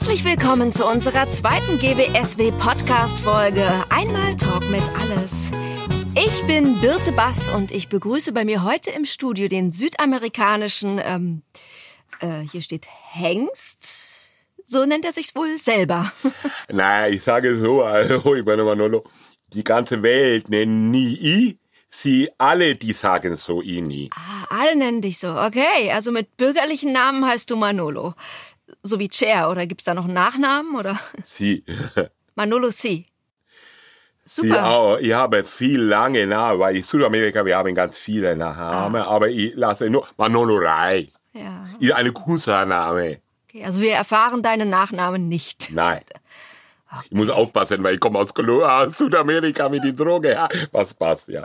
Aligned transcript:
Herzlich 0.00 0.24
willkommen 0.24 0.70
zu 0.70 0.86
unserer 0.86 1.28
zweiten 1.28 1.76
GWSW 1.80 2.52
Podcast 2.52 3.18
Folge. 3.18 3.68
Einmal 3.90 4.36
Talk 4.36 4.70
mit 4.70 4.84
alles. 4.96 5.50
Ich 6.14 6.46
bin 6.46 6.80
Birte 6.80 7.10
Bass 7.10 7.48
und 7.48 7.72
ich 7.72 7.88
begrüße 7.88 8.32
bei 8.32 8.44
mir 8.44 8.62
heute 8.62 8.92
im 8.92 9.04
Studio 9.04 9.48
den 9.48 9.72
südamerikanischen, 9.72 11.00
ähm, 11.02 11.42
äh, 12.20 12.42
hier 12.48 12.62
steht 12.62 12.86
Hengst. 13.10 14.28
So 14.64 14.86
nennt 14.86 15.04
er 15.04 15.12
sich 15.12 15.34
wohl 15.34 15.58
selber. 15.58 16.12
Nein, 16.72 17.14
ich 17.14 17.24
sage 17.24 17.56
so, 17.56 17.82
also 17.82 18.36
ich 18.36 18.44
meine 18.44 18.62
Manolo, 18.62 19.02
die 19.52 19.64
ganze 19.64 20.00
Welt 20.04 20.48
nennt 20.48 20.92
nie 20.92 21.18
I, 21.20 21.58
sie 21.90 22.30
alle, 22.38 22.76
die 22.76 22.92
sagen 22.92 23.36
so 23.36 23.60
Ini. 23.60 24.10
Ah, 24.14 24.46
alle 24.60 24.76
nennen 24.76 25.02
dich 25.02 25.18
so. 25.18 25.36
Okay, 25.36 25.90
also 25.92 26.12
mit 26.12 26.36
bürgerlichen 26.36 26.92
Namen 26.92 27.26
heißt 27.26 27.50
du 27.50 27.56
Manolo. 27.56 28.14
So 28.88 28.98
wie 28.98 29.10
Cher, 29.12 29.50
oder 29.50 29.66
gibt's 29.66 29.84
da 29.84 29.92
noch 29.92 30.04
einen 30.06 30.14
Nachnamen, 30.14 30.74
oder? 30.74 30.98
Sie. 31.22 31.62
Manolo 32.34 32.70
C. 32.70 33.04
Sie 34.24 34.48
Super. 34.48 34.66
auch. 34.66 34.96
Ich 34.98 35.12
habe 35.12 35.44
viel 35.44 35.80
lange 35.80 36.26
Namen, 36.26 36.58
weil 36.60 36.76
in 36.76 36.82
Südamerika, 36.82 37.44
wir 37.44 37.56
haben 37.58 37.74
ganz 37.74 37.98
viele 37.98 38.34
Namen, 38.34 39.02
aber 39.02 39.28
ich 39.28 39.54
lasse 39.54 39.90
nur 39.90 40.06
Manolo 40.16 40.56
Rai. 40.56 41.08
Ja. 41.34 41.66
Ist 41.78 41.92
eine 41.92 42.12
Künstlername. 42.12 43.18
Okay, 43.48 43.64
also 43.64 43.80
wir 43.80 43.92
erfahren 43.94 44.42
deinen 44.42 44.70
Nachnamen 44.70 45.28
nicht. 45.28 45.70
Nein. 45.72 46.00
Ich 47.04 47.12
muss 47.12 47.28
aufpassen, 47.28 47.82
weil 47.84 47.94
ich 47.94 48.00
komme 48.00 48.18
aus, 48.18 48.32
aus 48.34 48.96
Südamerika 48.96 49.68
mit 49.68 49.84
die 49.84 49.94
Droge. 49.94 50.32
Ja, 50.32 50.48
was 50.72 50.94
passt, 50.94 51.28
ja. 51.28 51.44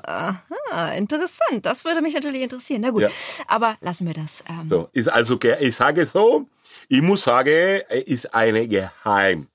Ah, 0.72 0.92
interessant. 0.96 1.66
Das 1.66 1.84
würde 1.84 2.02
mich 2.02 2.14
natürlich 2.14 2.42
interessieren. 2.42 2.82
Na 2.82 2.92
gut, 2.92 3.02
Ja. 3.02 3.10
aber 3.48 3.76
lassen 3.82 4.08
wir 4.08 4.14
das. 4.14 4.44
Ähm, 4.50 4.68
So, 4.70 4.88
ist 4.94 5.10
also, 5.10 5.38
ich 5.60 5.76
sage 5.76 6.06
so, 6.06 6.48
ich 6.88 7.02
muss 7.02 7.24
sagen, 7.24 7.82
es 7.90 8.04
ist 8.06 8.36
eine 8.36 8.68
Geheim. 8.68 9.48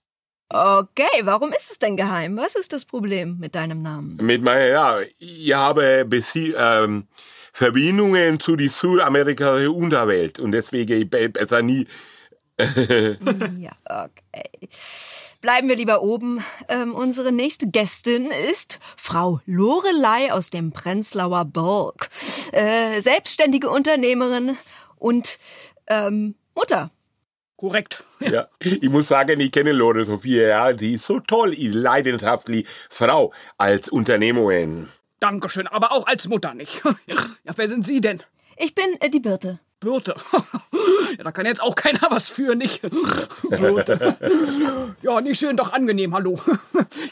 Okay, 0.50 1.20
warum 1.24 1.52
ist 1.52 1.70
es 1.70 1.78
denn 1.78 1.96
geheim? 1.96 2.38
Was 2.38 2.54
ist 2.54 2.72
das 2.72 2.86
Problem 2.86 3.36
mit 3.38 3.54
deinem 3.54 3.82
Namen? 3.82 4.16
Mit 4.22 4.42
meiner, 4.42 4.66
ja, 4.66 5.00
ich 5.18 5.52
habe 5.52 6.06
Bezie 6.06 6.54
ähm, 6.56 7.06
Verbindungen 7.52 8.40
zu 8.40 8.56
die 8.56 8.68
südamerikanischen 8.68 9.74
Unterwelt 9.74 10.38
und 10.38 10.52
deswegen 10.52 11.08
besser 11.10 11.62
nie. 11.62 11.86
Ja, 13.58 13.70
okay. 13.84 14.68
Bleiben 15.40 15.68
wir 15.68 15.76
lieber 15.76 16.02
oben. 16.02 16.42
Ähm, 16.68 16.94
unsere 16.94 17.30
nächste 17.30 17.68
Gästin 17.68 18.32
ist 18.50 18.80
Frau 18.96 19.40
Lorelei 19.46 20.32
aus 20.32 20.50
dem 20.50 20.72
Prenzlauer 20.72 21.44
Berg. 21.44 22.08
Äh, 22.50 23.00
selbstständige 23.00 23.70
Unternehmerin 23.70 24.56
und 24.96 25.38
ähm, 25.86 26.34
Mutter. 26.56 26.90
Korrekt. 27.58 28.04
Ja, 28.20 28.46
ich 28.60 28.88
muss 28.88 29.08
sagen, 29.08 29.40
ich 29.40 29.50
kenne 29.50 29.72
Lore 29.72 30.04
so 30.04 30.18
viele 30.18 30.46
Jahre, 30.48 30.78
sie 30.78 30.94
ist 30.94 31.06
so 31.06 31.18
toll, 31.18 31.52
ist 31.52 31.74
leidenschaftlich 31.74 32.68
Frau 32.88 33.32
als 33.58 33.88
Unternehmerin. 33.88 34.88
Dankeschön, 35.18 35.66
aber 35.66 35.90
auch 35.90 36.06
als 36.06 36.28
Mutter 36.28 36.54
nicht. 36.54 36.82
Ja, 37.06 37.16
wer 37.56 37.66
sind 37.66 37.84
Sie 37.84 38.00
denn? 38.00 38.22
Ich 38.58 38.76
bin 38.76 38.84
äh, 39.00 39.10
die 39.10 39.18
Birte. 39.20 39.58
Birte. 39.80 40.14
Ja, 41.16 41.24
da 41.24 41.32
kann 41.32 41.46
jetzt 41.46 41.62
auch 41.62 41.74
keiner 41.74 42.00
was 42.10 42.28
für, 42.28 42.54
nicht? 42.54 42.82
Birte. 43.50 44.16
Ja, 45.02 45.20
nicht 45.20 45.38
schön, 45.40 45.56
doch 45.56 45.72
angenehm, 45.72 46.14
hallo. 46.14 46.38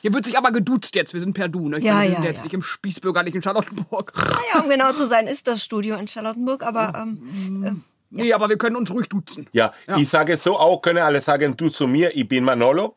Hier 0.03 0.13
wird 0.13 0.27
sich 0.27 0.37
aber 0.37 0.53
geduzt 0.53 0.95
jetzt, 0.95 1.15
wir 1.15 1.21
sind 1.21 1.33
per 1.33 1.49
Du, 1.49 1.69
ne? 1.69 1.79
Ich 1.79 1.85
Ja, 1.85 1.95
meine, 1.95 2.05
wir 2.05 2.11
ja, 2.11 2.17
sind 2.17 2.25
jetzt 2.27 2.39
ja. 2.39 2.45
nicht 2.45 2.55
im 2.55 2.63
spießbürgerlichen 2.63 3.43
Charlottenburg. 3.43 4.13
Naja, 4.15 4.63
um 4.63 4.69
genau 4.69 4.93
zu 4.93 5.07
sein, 5.07 5.27
ist 5.27 5.49
das 5.49 5.65
Studio 5.65 5.97
in 5.97 6.07
Charlottenburg, 6.07 6.63
aber 6.63 6.93
ähm, 6.97 7.83
Nee, 8.11 8.33
aber 8.33 8.49
wir 8.49 8.57
können 8.57 8.77
uns 8.77 8.91
ruhig 8.91 9.09
duzen. 9.09 9.49
Ja, 9.53 9.73
ich 9.97 10.09
sage 10.09 10.37
so 10.37 10.57
auch, 10.57 10.81
können 10.81 10.99
alle 10.99 11.21
sagen, 11.21 11.57
du 11.57 11.69
zu 11.69 11.87
mir, 11.87 12.15
ich 12.15 12.29
bin 12.29 12.45
Manolo. 12.45 12.97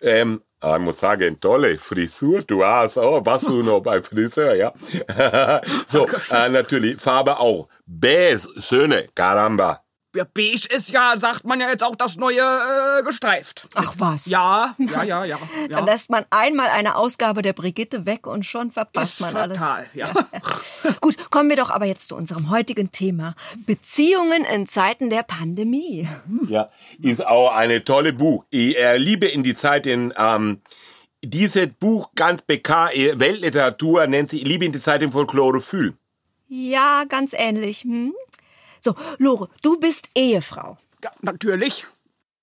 Ähm, 0.00 0.42
ich 0.62 0.78
muss 0.78 1.00
sagen, 1.00 1.38
tolle 1.40 1.76
Frisur, 1.76 2.42
du 2.42 2.64
hast 2.64 2.96
auch, 2.96 3.24
warst 3.26 3.48
du 3.48 3.62
noch 3.62 3.80
beim 3.80 4.02
Friseur, 4.02 4.54
ja? 4.54 4.72
so, 5.86 6.06
äh, 6.06 6.48
natürlich, 6.48 6.98
Farbe 7.00 7.38
auch. 7.38 7.68
Beige, 7.86 8.40
Söhne, 8.54 9.08
Caramba. 9.14 9.83
Ja, 10.14 10.24
beige 10.24 10.68
ist 10.70 10.90
ja, 10.92 11.16
sagt 11.16 11.44
man 11.44 11.60
ja 11.60 11.68
jetzt 11.68 11.82
auch 11.82 11.96
das 11.96 12.16
neue 12.16 12.40
äh, 12.40 13.02
gestreift. 13.02 13.66
ach 13.74 13.94
was. 13.98 14.26
Ja, 14.26 14.74
ja, 14.78 15.02
ja, 15.02 15.24
ja. 15.24 15.38
Dann 15.68 15.70
ja. 15.70 15.84
lässt 15.84 16.10
man 16.10 16.24
einmal 16.30 16.68
eine 16.68 16.96
Ausgabe 16.96 17.42
der 17.42 17.52
Brigitte 17.52 18.06
weg 18.06 18.26
und 18.26 18.46
schon 18.46 18.70
verpasst 18.70 19.20
Ist 19.20 19.32
man 19.32 19.36
alles. 19.42 19.58
fatal, 19.58 19.86
ja. 19.94 20.12
Gut, 21.00 21.30
kommen 21.30 21.48
wir 21.48 21.56
doch 21.56 21.70
aber 21.70 21.86
jetzt 21.86 22.08
zu 22.08 22.16
unserem 22.16 22.50
heutigen 22.50 22.92
Thema. 22.92 23.34
Beziehungen 23.66 24.44
in 24.44 24.66
Zeiten 24.66 25.10
der 25.10 25.24
Pandemie. 25.24 26.08
Ja, 26.46 26.70
ist 27.02 27.26
auch 27.26 27.54
eine 27.54 27.84
tolle 27.84 28.12
Buch. 28.12 28.44
Ich 28.50 28.78
äh, 28.78 28.96
liebe 28.96 29.26
in 29.26 29.42
die 29.42 29.56
Zeit 29.56 29.86
in, 29.86 30.12
ähm, 30.16 30.60
dieses 31.24 31.68
Buch 31.80 32.10
ganz 32.14 32.42
bekannt, 32.42 32.94
äh, 32.94 33.18
Weltliteratur 33.18 34.06
nennt 34.06 34.30
sich 34.30 34.44
Liebe 34.44 34.64
in 34.64 34.72
die 34.72 34.80
Zeit 34.80 35.02
im 35.02 35.10
Chlorophyll. 35.10 35.94
Ja, 36.48 37.04
ganz 37.08 37.32
ähnlich. 37.32 37.82
Hm? 37.82 38.12
So, 38.84 38.94
Lore, 39.18 39.48
du 39.62 39.80
bist 39.80 40.08
Ehefrau 40.14 40.76
ja, 41.02 41.10
natürlich. 41.22 41.86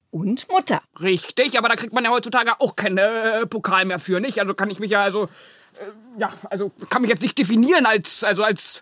und 0.09 0.49
Mutter. 0.49 0.81
Richtig, 0.99 1.57
aber 1.57 1.69
da 1.69 1.75
kriegt 1.75 1.93
man 1.93 2.03
ja 2.03 2.09
heutzutage 2.09 2.59
auch 2.59 2.75
keinen 2.75 2.97
äh, 2.97 3.45
Pokal 3.45 3.85
mehr 3.85 3.99
für, 3.99 4.19
nicht? 4.19 4.39
Also 4.39 4.55
kann 4.55 4.69
ich 4.71 4.79
mich 4.79 4.89
ja, 4.89 5.03
also, 5.03 5.25
äh, 5.25 5.91
ja, 6.19 6.29
also 6.49 6.71
kann 6.89 7.03
mich 7.03 7.09
jetzt 7.11 7.21
nicht 7.21 7.37
definieren 7.37 7.85
als, 7.85 8.23
also 8.23 8.43
als 8.43 8.81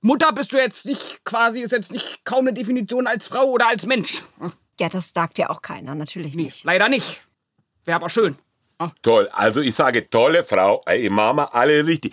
Mutter 0.00 0.32
bist 0.32 0.52
du 0.52 0.56
jetzt 0.56 0.86
nicht 0.86 1.22
quasi, 1.24 1.60
ist 1.60 1.72
jetzt 1.72 1.92
nicht 1.92 2.24
kaum 2.24 2.46
eine 2.46 2.54
Definition 2.54 3.06
als 3.06 3.28
Frau 3.28 3.44
oder 3.50 3.68
als 3.68 3.84
Mensch. 3.86 4.22
Hm, 4.38 4.52
Ja, 4.80 4.88
das 4.88 5.10
sagt 5.10 5.36
ja 5.38 5.50
auch 5.50 5.60
keiner, 5.62 5.94
natürlich 5.94 6.34
Nee, 6.34 6.44
nicht. 6.44 6.64
leider 6.64 6.88
nicht. 6.88 7.22
Wäre 7.84 7.96
aber 7.96 8.08
schön. 8.08 8.36
Ah, 8.78 8.90
Toll. 9.02 9.28
Also 9.32 9.60
ich 9.60 9.74
sage, 9.74 10.08
tolle 10.10 10.42
Frau, 10.42 10.82
ey, 10.86 11.08
Mama, 11.10 11.44
alle 11.52 11.86
richtig. 11.86 12.12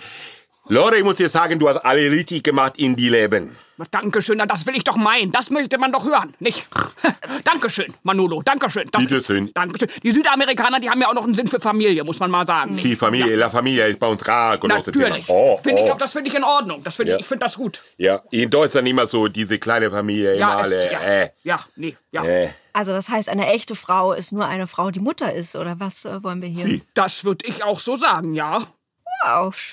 Lore, 0.71 0.99
ich 0.99 1.03
muss 1.03 1.15
dir 1.17 1.27
sagen, 1.27 1.59
du 1.59 1.67
hast 1.67 1.79
alle 1.83 2.09
richtig 2.09 2.43
gemacht 2.43 2.77
in 2.77 2.95
die 2.95 3.09
Leben. 3.09 3.57
Dankeschön, 3.89 4.37
na, 4.37 4.45
das 4.45 4.65
will 4.65 4.73
ich 4.73 4.85
doch 4.85 4.95
meinen. 4.95 5.29
Das 5.29 5.49
möchte 5.49 5.77
man 5.77 5.91
doch 5.91 6.05
hören, 6.05 6.33
nicht? 6.39 6.65
Dankeschön, 7.43 7.93
Manolo, 8.03 8.41
Dankeschön. 8.41 8.87
Das 8.89 9.05
Bitteschön. 9.05 9.47
Ist, 9.47 9.57
Dankeschön. 9.57 9.89
Die 10.01 10.11
Südamerikaner, 10.11 10.79
die 10.79 10.89
haben 10.89 11.01
ja 11.01 11.09
auch 11.09 11.13
noch 11.13 11.25
einen 11.25 11.33
Sinn 11.33 11.47
für 11.47 11.59
Familie, 11.59 12.05
muss 12.05 12.19
man 12.21 12.31
mal 12.31 12.45
sagen. 12.45 12.77
Die 12.77 12.95
Familie, 12.95 13.35
la 13.35 13.49
Familia 13.49 13.87
ist 13.87 13.99
bei 13.99 14.07
uns 14.07 14.25
rar. 14.25 14.57
Natürlich. 14.65 15.25
Oh, 15.27 15.57
Finde 15.57 15.81
ich 15.81 15.89
oh. 15.89 15.91
auch, 15.91 15.97
das 15.97 16.13
finde 16.13 16.29
ich 16.29 16.35
in 16.35 16.43
Ordnung. 16.45 16.81
Das 16.85 16.95
finde 16.95 17.11
Ja. 17.11 17.17
ich, 17.17 17.23
ich 17.23 17.27
finde 17.27 17.43
das 17.43 17.57
gut. 17.57 17.81
Ja, 17.97 18.21
in 18.31 18.49
Deutschland 18.49 18.87
immer 18.87 19.07
so 19.07 19.27
diese 19.27 19.59
kleine 19.59 19.91
Familie, 19.91 20.35
immer 20.35 20.39
Ja, 20.39 20.57
alle, 20.57 20.73
es, 20.73 20.85
ja, 20.85 20.99
äh, 21.01 21.29
ja, 21.43 21.59
nee, 21.75 21.97
ja. 22.13 22.23
äh. 22.23 22.49
Also 22.71 22.93
das 22.93 23.09
heißt, 23.09 23.27
eine 23.27 23.47
echte 23.47 23.75
Frau 23.75 24.13
ist 24.13 24.31
nur 24.31 24.45
eine 24.45 24.67
Frau, 24.67 24.89
die 24.89 25.01
Mutter 25.01 25.33
ist, 25.33 25.57
oder 25.57 25.81
was 25.81 26.05
äh, 26.05 26.23
wollen 26.23 26.41
wir 26.41 26.47
hier? 26.47 26.79
Das 26.93 27.25
würde 27.25 27.45
ich 27.45 27.61
auch 27.61 27.79
so 27.79 27.97
sagen, 27.97 28.35
ja. 28.35 28.61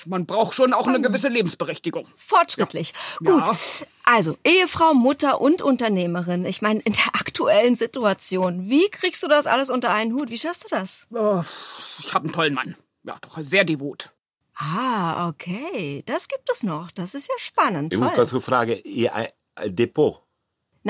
Man 0.05 0.25
braucht 0.25 0.53
schon 0.53 0.73
auch 0.73 0.87
eine 0.87 1.01
gewisse 1.01 1.29
Lebensberechtigung. 1.29 2.07
fortschrittlich. 2.15 2.93
Ja. 3.21 3.31
Gut. 3.31 3.49
Also, 4.03 4.37
Ehefrau, 4.43 4.93
Mutter 4.93 5.41
und 5.41 5.61
Unternehmerin. 5.61 6.45
Ich 6.45 6.61
meine, 6.61 6.79
in 6.81 6.93
der 6.93 7.07
aktuellen 7.13 7.75
Situation, 7.75 8.69
wie 8.69 8.89
kriegst 8.89 9.21
du 9.23 9.27
das 9.27 9.47
alles 9.47 9.69
unter 9.69 9.91
einen 9.91 10.13
Hut? 10.13 10.29
Wie 10.29 10.37
schaffst 10.37 10.65
du 10.65 10.67
das? 10.69 11.07
Oh, 11.13 11.41
ich 11.99 12.13
habe 12.13 12.25
einen 12.25 12.33
tollen 12.33 12.53
Mann. 12.53 12.75
Ja, 13.03 13.15
doch 13.21 13.37
sehr 13.41 13.63
devot. 13.65 14.11
Ah, 14.55 15.29
okay. 15.29 16.03
Das 16.05 16.27
gibt 16.27 16.49
es 16.51 16.63
noch. 16.63 16.91
Das 16.91 17.15
ist 17.15 17.27
ja 17.29 17.35
spannend. 17.37 17.93
Ich 17.93 17.99
muss 17.99 18.13
kurz 18.13 18.29
so 18.31 18.39
fragen, 18.39 18.79
ihr 18.83 19.11
äh, 19.55 19.69
Depot. 19.69 20.21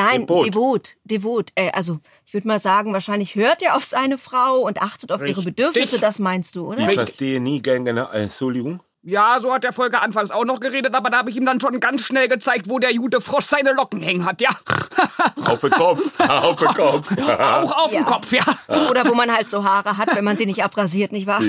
Nein, 0.04 0.22
Devot. 0.28 0.48
devot. 0.48 0.96
Devot. 1.04 1.50
Äh, 1.56 1.72
also, 1.72 2.00
ich 2.26 2.34
würde 2.34 2.48
mal 2.48 2.60
sagen, 2.60 2.94
wahrscheinlich 2.94 3.36
hört 3.36 3.62
ihr 3.62 3.76
auf 3.76 3.84
seine 3.84 4.18
Frau 4.18 4.60
und 4.62 4.82
achtet 4.82 5.12
auf 5.12 5.20
ihre 5.22 5.30
Richtig. 5.30 5.46
Bedürfnisse. 5.46 6.00
Das 6.00 6.20
meinst 6.20 6.56
du, 6.56 6.68
oder? 6.68 6.80
Ich 6.80 6.88
Richtig. 6.88 7.00
verstehe 7.00 7.40
nie 7.40 7.62
gern 7.62 7.86
genau, 7.86 8.10
äh, 8.12 8.24
Entschuldigung. 8.24 8.80
Ja, 9.02 9.40
so 9.40 9.54
hat 9.54 9.64
der 9.64 9.72
Volker 9.72 10.02
anfangs 10.02 10.30
auch 10.30 10.44
noch 10.44 10.60
geredet, 10.60 10.94
aber 10.94 11.10
da 11.10 11.20
habe 11.20 11.30
ich 11.30 11.38
ihm 11.38 11.46
dann 11.46 11.62
schon 11.62 11.80
ganz 11.80 12.04
schnell 12.06 12.28
gezeigt, 12.28 12.70
wo 12.70 12.80
der 12.80 12.94
gute 12.96 13.22
Frosch 13.22 13.46
seine 13.46 13.72
Locken 13.72 14.02
hängen 14.02 14.26
hat, 14.26 14.42
ja. 14.42 14.50
Auf 15.46 15.62
den 15.62 15.72
Kopf, 15.72 16.20
auf 16.30 16.60
den 16.60 16.68
Kopf. 16.68 17.10
auch 17.40 17.86
auf 17.86 17.94
Ja. 17.94 18.00
dem 18.02 18.06
Kopf, 18.06 18.32
ja. 18.34 18.44
Oder 18.90 19.08
wo 19.10 19.14
man 19.16 19.32
halt 19.32 19.50
so 19.50 19.64
Haare 19.64 19.98
hat, 19.98 20.14
wenn 20.16 20.26
man 20.26 20.36
sie 20.36 20.46
nicht 20.46 20.64
abrasiert, 20.64 21.14
nicht 21.14 21.28
wahr? 21.28 21.40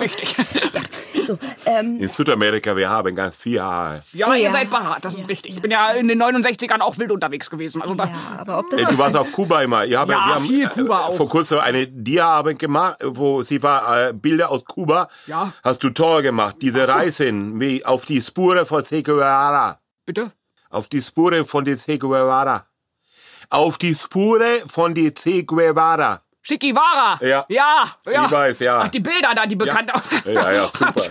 Richtig. 0.00 0.34
So, 1.26 1.38
ähm, 1.66 2.00
In 2.00 2.08
Südamerika, 2.08 2.76
wir 2.76 2.88
haben 2.90 3.14
ganz 3.14 3.36
viel 3.36 3.60
Haare. 3.60 4.02
Ja, 4.12 4.28
Oh 4.28 4.32
ihr 4.32 4.40
ja. 4.40 4.50
seid 4.50 4.70
behaart, 4.70 5.04
das 5.04 5.14
ist 5.18 5.28
richtig. 5.28 5.54
Ich 5.56 5.62
bin 5.62 5.70
ja 5.70 5.90
in 5.92 6.08
den 6.08 6.22
69ern 6.22 6.80
auch 6.80 6.98
wild 6.98 7.10
unterwegs 7.12 7.48
gewesen. 7.50 7.82
Also 7.82 7.94
ja, 7.94 8.08
aber 8.38 8.58
ob 8.58 8.70
das 8.70 8.80
Äh, 8.82 8.86
Du 8.86 8.98
warst 8.98 9.16
auf 9.16 9.30
Kuba 9.32 9.62
immer. 9.62 9.84
Ich 9.86 9.94
habe, 9.96 10.12
Ja, 10.12 10.18
wir 10.18 10.24
haben 10.34 10.44
viel 10.44 10.64
äh, 10.64 10.68
Kuba 10.68 11.06
auch. 11.06 11.14
vor 11.16 11.28
kurzem 11.28 11.58
eine 11.60 11.86
Diaabend 11.86 12.58
gemacht, 12.58 12.98
wo 13.04 13.42
sie 13.42 13.62
war 13.62 14.08
äh, 14.08 14.12
Bilder 14.12 14.50
aus 14.50 14.64
Kuba. 14.64 15.08
Ja. 15.26 15.52
Hast 15.62 15.82
du 15.82 15.90
toll 15.90 16.22
gemacht. 16.22 16.56
Diese 16.60 16.86
Reisen 16.86 17.58
wie 17.60 17.84
auf 17.84 18.04
die 18.04 18.20
Spuren 18.20 18.66
von 18.66 18.84
Che 18.84 19.02
Guevara. 19.02 19.78
bitte? 20.06 20.32
Auf 20.70 20.88
die 20.88 21.02
Spuren 21.02 21.44
von 21.44 21.64
Che 21.64 21.98
Guevara. 21.98 22.66
Auf 23.50 23.78
die 23.78 23.94
Spuren 23.94 24.66
von 24.66 24.94
Che 24.94 25.44
Guevara. 25.44 26.20
Shikiwara. 26.46 27.18
Ja. 27.22 27.44
Ja, 27.48 27.84
ja. 28.06 28.24
Ich 28.26 28.30
weiß, 28.30 28.58
ja. 28.60 28.80
Ach, 28.82 28.88
die 28.88 29.00
Bilder 29.00 29.32
da, 29.34 29.46
die 29.46 29.56
bekannten. 29.56 29.92
Ja, 30.26 30.52
ja, 30.52 30.68
super. 30.68 30.92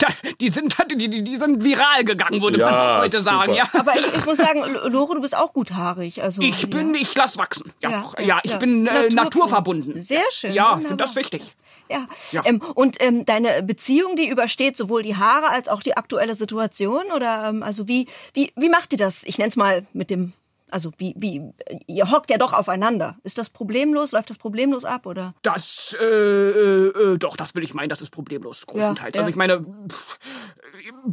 Da, 0.00 0.06
die 0.40 0.48
sind, 0.48 0.74
die, 0.94 1.22
die, 1.22 1.36
sind 1.36 1.62
viral 1.62 2.04
gegangen, 2.04 2.40
würde 2.40 2.58
Ja, 2.58 2.70
man 2.70 2.98
heute 3.02 3.18
super. 3.20 3.36
sagen. 3.36 3.52
Ja. 3.52 3.64
Aber 3.74 3.98
ich, 3.98 4.06
ich 4.14 4.24
muss 4.24 4.38
sagen, 4.38 4.64
Lore, 4.84 5.16
du 5.16 5.20
bist 5.20 5.36
auch 5.36 5.52
guthaarig. 5.52 6.22
Also, 6.22 6.40
Ich 6.40 6.70
bin, 6.70 6.94
ich 6.94 7.14
lass 7.14 7.36
wachsen. 7.36 7.70
Ja, 7.82 7.90
Ja, 7.90 8.00
doch. 8.00 8.18
ja, 8.18 8.24
ja, 8.24 8.40
ich 8.42 8.52
ja. 8.52 8.56
bin 8.56 8.86
äh, 8.86 9.10
naturverbunden. 9.10 10.00
Sehr 10.00 10.24
schön, 10.30 10.54
Ja, 10.54 10.78
finde 10.78 10.96
das 10.96 11.16
wichtig. 11.16 11.54
Ja. 11.90 12.06
Ja. 12.32 12.40
Ähm, 12.46 12.62
und 12.74 12.96
ähm, 13.02 13.26
deine 13.26 13.62
Beziehung, 13.62 14.16
die 14.16 14.28
übersteht 14.30 14.74
sowohl 14.78 15.02
die 15.02 15.16
Haare 15.16 15.50
als 15.50 15.68
auch 15.68 15.82
die 15.82 15.94
aktuelle 15.98 16.34
Situation? 16.34 17.12
Oder 17.14 17.48
ähm, 17.50 17.62
also 17.62 17.86
wie, 17.86 18.06
wie, 18.32 18.54
wie 18.56 18.70
macht 18.70 18.92
ihr 18.94 18.98
das? 18.98 19.22
Ich 19.24 19.36
nenne 19.36 19.48
es 19.50 19.56
mal 19.56 19.84
mit 19.92 20.08
dem, 20.08 20.32
also 20.72 20.90
wie, 20.98 21.14
wie, 21.16 21.42
ihr 21.86 22.10
hockt 22.10 22.30
ja 22.30 22.38
doch 22.38 22.52
aufeinander. 22.52 23.16
Ist 23.22 23.38
das 23.38 23.50
problemlos? 23.50 24.12
Läuft 24.12 24.30
das 24.30 24.38
problemlos 24.38 24.84
ab? 24.84 25.06
Oder? 25.06 25.34
Das, 25.42 25.96
äh, 26.00 26.04
äh, 26.04 26.88
äh, 27.14 27.18
doch, 27.18 27.36
das 27.36 27.54
will 27.54 27.62
ich 27.62 27.74
meinen, 27.74 27.88
das 27.88 28.00
ist 28.02 28.10
problemlos, 28.10 28.66
großenteils. 28.66 29.14
Ja, 29.14 29.20
ja. 29.20 29.26
Also 29.26 29.30
ich 29.30 29.36
meine, 29.36 29.60
pff, 29.88 30.18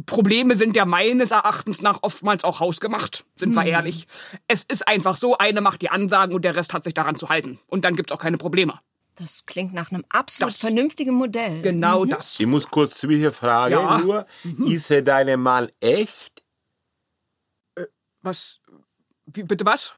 Probleme 0.06 0.54
sind 0.56 0.76
ja 0.76 0.84
meines 0.84 1.30
Erachtens 1.30 1.82
nach 1.82 1.98
oftmals 2.02 2.44
auch 2.44 2.60
hausgemacht, 2.60 3.24
sind 3.36 3.50
Mhm. 3.50 3.54
wir 3.56 3.64
ehrlich. 3.66 4.06
Es 4.46 4.64
ist 4.64 4.86
einfach 4.88 5.16
so, 5.16 5.36
eine 5.38 5.60
macht 5.60 5.82
die 5.82 5.90
Ansagen 5.90 6.34
und 6.34 6.44
der 6.44 6.56
Rest 6.56 6.74
hat 6.74 6.84
sich 6.84 6.94
daran 6.94 7.16
zu 7.16 7.28
halten. 7.28 7.58
Und 7.66 7.84
dann 7.84 7.96
gibt's 7.96 8.12
auch 8.12 8.18
keine 8.18 8.38
Probleme. 8.38 8.78
Das 9.16 9.46
klingt 9.46 9.74
nach 9.74 9.90
einem 9.90 10.04
absolut 10.10 10.52
Das- 10.52 10.60
vernünftigen 10.60 11.12
Modell. 11.14 11.60
Genau 11.62 12.04
das. 12.04 12.38
Ich 12.38 12.46
muss 12.46 12.68
kurz 12.68 12.98
zwischenfragen 13.00 13.76
Ja. 13.78 13.98
nur. 13.98 14.26
Ist 14.66 14.90
er 14.92 15.02
deine 15.02 15.36
Mann 15.36 15.68
echt? 15.80 16.42
Was, 18.22 18.60
wie, 19.32 19.42
bitte 19.42 19.64
was? 19.66 19.94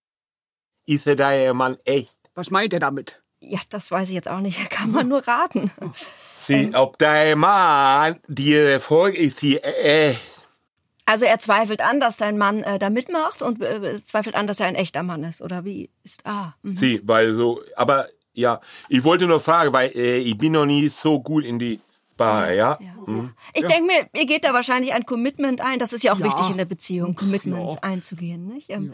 Ist 0.86 1.06
er 1.06 1.16
dein 1.16 1.56
Mann 1.56 1.78
echt? 1.84 2.18
Was 2.34 2.50
meint 2.50 2.72
er 2.72 2.80
damit? 2.80 3.22
Ja, 3.40 3.60
das 3.70 3.90
weiß 3.90 4.08
ich 4.08 4.14
jetzt 4.14 4.28
auch 4.28 4.40
nicht. 4.40 4.70
Kann 4.70 4.90
man 4.90 5.08
nur 5.08 5.26
raten. 5.26 5.70
Sie, 6.46 6.74
ob 6.74 6.98
dein 6.98 7.38
Mann 7.38 8.18
dir 8.28 8.80
folgt, 8.80 9.18
ist 9.18 9.38
sie 9.38 9.58
echt? 9.58 10.20
Also 11.06 11.24
er 11.24 11.38
zweifelt 11.38 11.80
an, 11.80 12.00
dass 12.00 12.18
sein 12.18 12.38
Mann 12.38 12.62
äh, 12.62 12.78
da 12.78 12.88
mitmacht 12.88 13.42
und 13.42 13.60
äh, 13.62 14.00
zweifelt 14.02 14.36
an, 14.36 14.46
dass 14.46 14.60
er 14.60 14.66
ein 14.66 14.74
echter 14.74 15.02
Mann 15.02 15.24
ist. 15.24 15.42
Oder 15.42 15.64
wie 15.64 15.90
ist 16.04 16.24
ah? 16.24 16.54
mhm. 16.62 16.76
Sie, 16.76 17.00
weil 17.04 17.34
so, 17.34 17.62
aber 17.76 18.06
ja, 18.32 18.60
ich 18.88 19.02
wollte 19.02 19.26
nur 19.26 19.40
fragen, 19.40 19.72
weil 19.72 19.90
äh, 19.94 20.18
ich 20.18 20.38
bin 20.38 20.52
noch 20.52 20.66
nie 20.66 20.88
so 20.88 21.20
gut 21.20 21.44
in 21.44 21.58
die 21.58 21.80
Bar, 22.20 22.52
ja? 22.52 22.78
Ja. 22.80 23.30
Ich 23.54 23.64
denke 23.64 23.84
mir, 23.86 24.08
ihr 24.14 24.26
geht 24.26 24.44
da 24.44 24.52
wahrscheinlich 24.52 24.92
ein 24.92 25.04
Commitment 25.04 25.60
ein. 25.60 25.78
Das 25.78 25.92
ist 25.92 26.04
ja 26.04 26.12
auch 26.12 26.18
Ja. 26.18 26.26
wichtig 26.26 26.50
in 26.50 26.58
der 26.58 26.64
Beziehung, 26.66 27.14
Commitments 27.16 27.74
Ja. 27.74 27.80
einzugehen. 27.82 28.46
Nicht? 28.46 28.70
Ähm, 28.70 28.92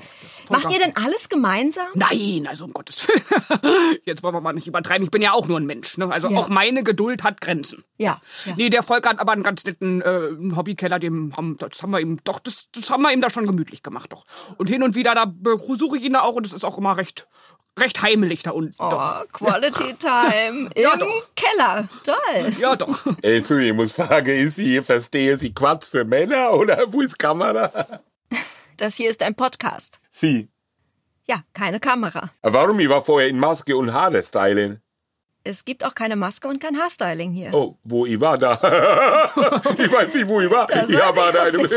macht 0.48 0.70
ihr 0.70 0.78
denn 0.78 0.94
alles 0.96 1.28
gemeinsam? 1.28 1.86
Nein, 1.94 2.46
also 2.48 2.64
um 2.64 2.72
Gottes 2.72 3.08
Willen. 3.08 3.98
Jetzt 4.04 4.22
wollen 4.22 4.34
wir 4.34 4.40
mal 4.40 4.52
nicht 4.52 4.66
übertreiben. 4.68 5.04
Ich 5.04 5.10
bin 5.10 5.22
ja 5.22 5.32
auch 5.32 5.48
nur 5.48 5.58
ein 5.58 5.66
Mensch. 5.66 5.98
Ne? 5.98 6.10
Also 6.10 6.28
Ja. 6.28 6.38
auch 6.38 6.48
meine 6.48 6.82
Geduld 6.84 7.24
hat 7.24 7.40
Grenzen. 7.40 7.84
Ja. 7.98 8.20
ja. 8.44 8.54
Nee, 8.56 8.70
der 8.70 8.82
Volker 8.82 9.10
hat 9.10 9.18
aber 9.18 9.32
einen 9.32 9.42
ganz 9.42 9.64
netten 9.64 10.00
äh, 10.02 10.30
Hobbykeller, 10.56 10.98
dem 10.98 11.36
haben, 11.36 11.56
das 11.58 11.82
haben 11.82 11.90
wir 11.92 12.00
ihm 12.00 12.18
doch, 12.24 12.38
das, 12.38 12.70
das 12.70 12.90
haben 12.90 13.02
wir 13.02 13.12
ihm 13.12 13.20
da 13.20 13.28
schon 13.28 13.46
gemütlich 13.46 13.82
gemacht, 13.82 14.12
doch. 14.12 14.24
Und 14.56 14.68
hin 14.70 14.82
und 14.82 14.94
wieder, 14.94 15.14
da 15.14 15.24
besuche 15.26 15.96
ich 15.96 16.04
ihn 16.04 16.12
da 16.14 16.22
auch 16.22 16.34
und 16.36 16.46
es 16.46 16.52
ist 16.52 16.64
auch 16.64 16.78
immer 16.78 16.96
recht, 16.96 17.26
recht 17.78 18.02
heimelig 18.02 18.42
da 18.42 18.50
unten. 18.52 18.74
Oh, 18.78 18.90
Doch. 18.90 19.24
Quality 19.32 19.94
Time 19.98 20.68
im 20.74 20.82
Ja, 20.82 20.96
doch. 20.96 21.08
Keller. 21.34 21.88
Toll. 22.04 22.52
Ja, 22.58 22.76
doch. 22.76 23.04
Ey, 23.22 23.40
sorry, 23.42 23.68
ich 23.68 23.74
muss 23.74 23.92
fragen, 23.92 24.36
ist 24.36 24.56
sie, 24.56 24.80
verstehe 24.82 25.38
sie 25.38 25.52
Quatsch 25.52 25.88
für 25.88 26.04
Männer 26.04 26.52
oder 26.52 26.84
wo 26.88 27.00
ist 27.02 27.18
Kamera? 27.18 28.00
Das 28.76 28.96
hier 28.96 29.10
ist 29.10 29.22
ein 29.22 29.34
Podcast. 29.34 30.00
Sie. 30.10 30.48
Ja, 31.26 31.42
keine 31.54 31.80
Kamera. 31.80 32.30
Warum? 32.42 32.78
Ich 32.80 32.88
war 32.88 33.02
vorher 33.02 33.28
in 33.28 33.38
Maske 33.38 33.76
und 33.76 33.92
Haare 33.92 34.22
stylen. 34.22 34.80
Es 35.48 35.64
gibt 35.64 35.84
auch 35.84 35.94
keine 35.94 36.16
Maske 36.16 36.48
und 36.48 36.60
kein 36.60 36.76
Haarstyling 36.76 37.30
hier. 37.32 37.54
Oh, 37.54 37.76
wo 37.84 38.04
ich 38.04 38.20
war 38.20 38.36
da. 38.36 38.54
ich 39.78 39.92
weiß 39.92 40.12
nicht, 40.12 40.26
wo 40.26 40.40
ich 40.40 40.50
war. 40.50 40.66
Das 40.66 40.88
ich 40.88 40.96
war 40.96 41.32
da 41.32 41.44
einem. 41.44 41.68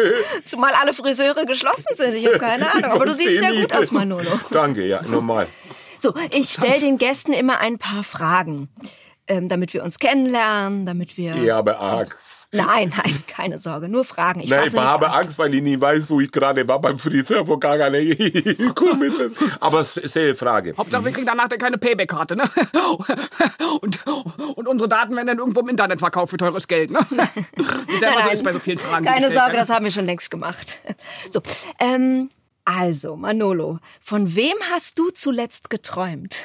Zumal 0.44 0.74
alle 0.74 0.92
Friseure 0.92 1.46
geschlossen 1.46 1.94
sind. 1.94 2.16
Ich 2.16 2.26
habe 2.26 2.40
keine 2.40 2.72
Ahnung. 2.74 2.86
Aber 2.92 3.06
du 3.06 3.14
siehst 3.14 3.40
sehr 3.40 3.54
gut 3.54 3.72
aus, 3.74 3.92
Manolo. 3.92 4.40
Danke, 4.50 4.88
ja, 4.88 5.04
normal. 5.04 5.48
So, 6.00 6.14
ich 6.32 6.54
stelle 6.54 6.80
den 6.80 6.98
Gästen 6.98 7.34
immer 7.34 7.60
ein 7.60 7.78
paar 7.78 8.04
Fragen, 8.04 8.70
ähm, 9.28 9.48
damit 9.48 9.74
wir 9.74 9.84
uns 9.84 10.00
kennenlernen, 10.00 10.86
damit 10.86 11.18
wir. 11.18 11.36
Ich 11.36 11.50
habe 11.52 11.78
Angst. 11.78 12.40
Nein, 12.52 12.92
nein, 12.98 13.24
keine 13.28 13.60
Sorge, 13.60 13.88
nur 13.90 14.04
Fragen. 14.04 14.40
Ich 14.40 14.50
Nein, 14.50 14.68
ich 14.68 14.76
habe 14.76 15.12
an. 15.12 15.26
Angst, 15.26 15.38
weil 15.38 15.54
ich 15.54 15.62
nicht 15.62 15.80
weiß, 15.80 16.10
wo 16.10 16.20
ich 16.20 16.32
gerade 16.32 16.68
war 16.68 16.82
beim 16.82 16.98
Friseur, 16.98 17.48
wo 17.48 17.58
gar 17.58 17.78
keine 17.78 17.98
ist. 18.00 18.60
Aber 19.60 19.82
es 19.82 19.98
ist 19.98 20.18
eine 20.18 20.34
Frage. 20.34 20.74
Hauptsache, 20.76 21.06
wir 21.06 21.12
kriegen 21.12 21.28
danach 21.28 21.48
dann 21.48 21.60
keine 21.60 21.78
Payback-Karte, 21.78 22.36
ne? 22.36 22.44
Und, 23.82 24.06
und 24.56 24.68
unsere 24.68 24.90
Daten 24.90 25.16
werden 25.16 25.28
dann 25.28 25.38
irgendwo 25.38 25.60
im 25.62 25.70
Internet 25.70 26.00
verkauft 26.00 26.32
für 26.32 26.38
teures 26.38 26.68
Geld, 26.68 26.90
ne? 26.90 27.00
Wie 27.88 27.94
es 27.94 28.02
ja 28.02 28.10
immer 28.10 28.24
so 28.24 28.30
ist 28.30 28.44
bei 28.44 28.52
so 28.52 28.60
vielen 28.60 28.80
Fragen. 28.80 29.06
Keine 29.06 29.32
Sorge, 29.32 29.56
das 29.56 29.70
haben 29.70 29.86
wir 29.86 29.92
schon 29.92 30.06
längst 30.06 30.32
gemacht. 30.32 30.80
So, 31.30 31.42
ähm, 31.80 32.30
also, 32.70 33.16
Manolo, 33.16 33.80
von 34.00 34.36
wem 34.36 34.56
hast 34.70 35.00
du 35.00 35.10
zuletzt 35.10 35.72
geträumt? 35.72 36.44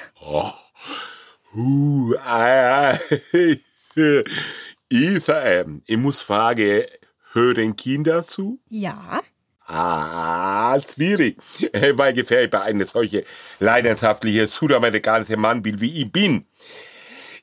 Uh, 1.55 2.15
ah, 2.25 2.99
Isa, 4.89 5.45
ähm, 5.45 5.83
ich 5.87 5.99
muss 5.99 6.23
fragen, 6.23 6.85
hören 7.33 7.77
Kinder 7.77 8.27
zu? 8.27 8.59
Ja. 8.71 9.21
Ah, 9.67 10.81
schwierig. 10.81 11.37
Äh, 11.73 11.93
Weil 11.95 12.15
gefährlich 12.15 12.51
bei 12.51 12.63
einem 12.63 12.87
solche 12.87 13.25
leidenschaftliche 13.61 14.47
südamerikanische 14.47 15.37
Mannbild 15.37 15.83
wie 15.83 16.01
ich 16.01 16.11
bin. 16.11 16.47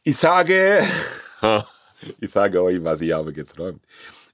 Ich 0.04 0.18
sage, 0.18 0.84
ich 2.20 2.32
sage 2.32 2.64
euch, 2.64 2.84
was 2.84 3.02
ich 3.02 3.12
habe 3.12 3.32
geträumt. 3.32 3.84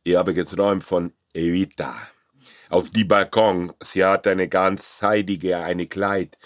Ich 0.03 0.15
habe 0.15 0.33
geträumt 0.33 0.85
von 0.85 1.11
Evita. 1.33 1.93
Auf 2.69 2.89
die 2.89 3.03
Balkon. 3.05 3.71
Sie 3.83 4.03
hat 4.03 4.27
eine 4.27 4.47
ganz 4.47 4.99
seidige, 4.99 5.57
eine 5.59 5.87
Kleid. 5.87 6.37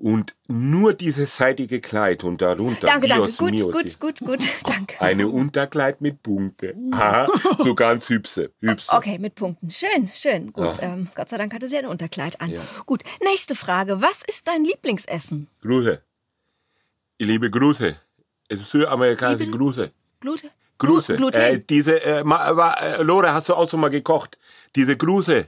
Und 0.00 0.36
nur 0.46 0.94
dieses 0.94 1.36
seidige 1.36 1.80
Kleid 1.80 2.22
und 2.22 2.40
darunter. 2.40 2.86
Danke, 2.86 3.08
danke. 3.08 3.32
Gut, 3.32 3.50
mio, 3.50 3.70
gut, 3.72 3.98
gut, 3.98 4.20
gut. 4.20 4.44
Danke. 4.64 5.00
Eine 5.00 5.26
Unterkleid 5.26 6.00
mit 6.00 6.22
Punkte. 6.22 6.76
Aha, 6.92 7.26
so 7.64 7.74
ganz 7.74 8.08
hübsche, 8.08 8.52
hübsche. 8.60 8.92
Okay, 8.92 9.18
mit 9.18 9.34
Punkten. 9.34 9.70
Schön, 9.70 10.06
schön. 10.14 10.52
Gut. 10.52 10.76
Ähm, 10.80 11.08
Gott 11.16 11.28
sei 11.28 11.36
Dank 11.38 11.52
hatte 11.52 11.68
sie 11.68 11.78
ein 11.78 11.86
Unterkleid 11.86 12.40
an. 12.40 12.52
Gut. 12.86 13.02
Nächste 13.24 13.56
Frage. 13.56 14.00
Was 14.00 14.22
ist 14.22 14.46
dein 14.46 14.64
Lieblingsessen? 14.64 15.48
Grüße. 15.62 16.00
Ich 17.16 17.26
liebe 17.26 17.50
Grüße. 17.50 17.96
Südamerikanische 18.52 19.44
Liebe- 19.46 19.58
Grüße. 19.58 19.90
Glute? 20.20 20.50
Grüße. 20.78 21.14
Glu- 21.14 21.16
Gluten. 21.16 21.40
Äh, 21.40 21.60
diese, 21.68 22.02
äh, 22.02 22.24
ma, 22.24 22.72
äh, 22.74 23.02
Lore, 23.02 23.32
hast 23.32 23.48
du 23.48 23.54
auch 23.54 23.68
schon 23.68 23.80
mal 23.80 23.90
gekocht? 23.90 24.38
Diese 24.76 24.96
Grüße. 24.96 25.46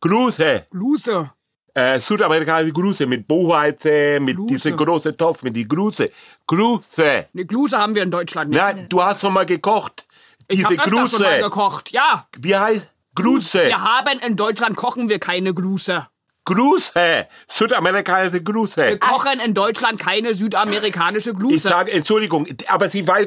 Grüße. 0.00 0.66
Loser. 0.72 1.34
Äh, 1.76 1.98
südamerikanische 2.00 2.72
Grüße 2.72 3.06
mit 3.06 3.26
Buchweize, 3.26 4.18
mit 4.20 4.36
Grüße. 4.36 4.46
diese 4.48 4.72
große 4.76 5.16
Topf, 5.16 5.42
mit 5.42 5.56
die 5.56 5.66
Grüße. 5.66 6.08
Grüße. 6.46 7.26
Ne, 7.32 7.44
Gluse 7.46 7.78
haben 7.78 7.94
wir 7.94 8.02
in 8.02 8.10
Deutschland 8.12 8.50
nicht. 8.50 8.58
Nein, 8.60 8.86
du 8.88 9.02
hast 9.02 9.20
schon 9.20 9.32
mal 9.32 9.44
gekocht. 9.46 10.06
ich 10.48 10.56
Diese 10.58 10.68
hab 10.68 10.86
öfter 10.86 10.90
schon 10.90 11.00
mal 11.22 11.28
Grüße. 11.30 11.42
gekocht, 11.42 11.90
ja. 11.90 12.28
Wie 12.38 12.54
heißt? 12.56 12.90
Grüße. 13.16 13.66
Wir 13.66 13.80
haben 13.80 14.18
in 14.20 14.36
Deutschland 14.36 14.76
kochen 14.76 15.08
wir 15.08 15.18
keine 15.18 15.52
Gluse. 15.54 16.06
Grüße. 16.44 17.26
Südamerikanische 17.48 18.34
Wir 18.34 18.40
Grüße. 18.42 18.98
kochen 18.98 19.40
in 19.40 19.54
Deutschland 19.54 19.98
keine 19.98 20.34
südamerikanische 20.34 21.30
Ich 21.30 21.36
Gluse. 21.36 21.68
sage, 21.68 21.92
Entschuldigung, 21.92 22.46
aber 22.68 22.88
sie 22.90 23.06
weiß, 23.06 23.26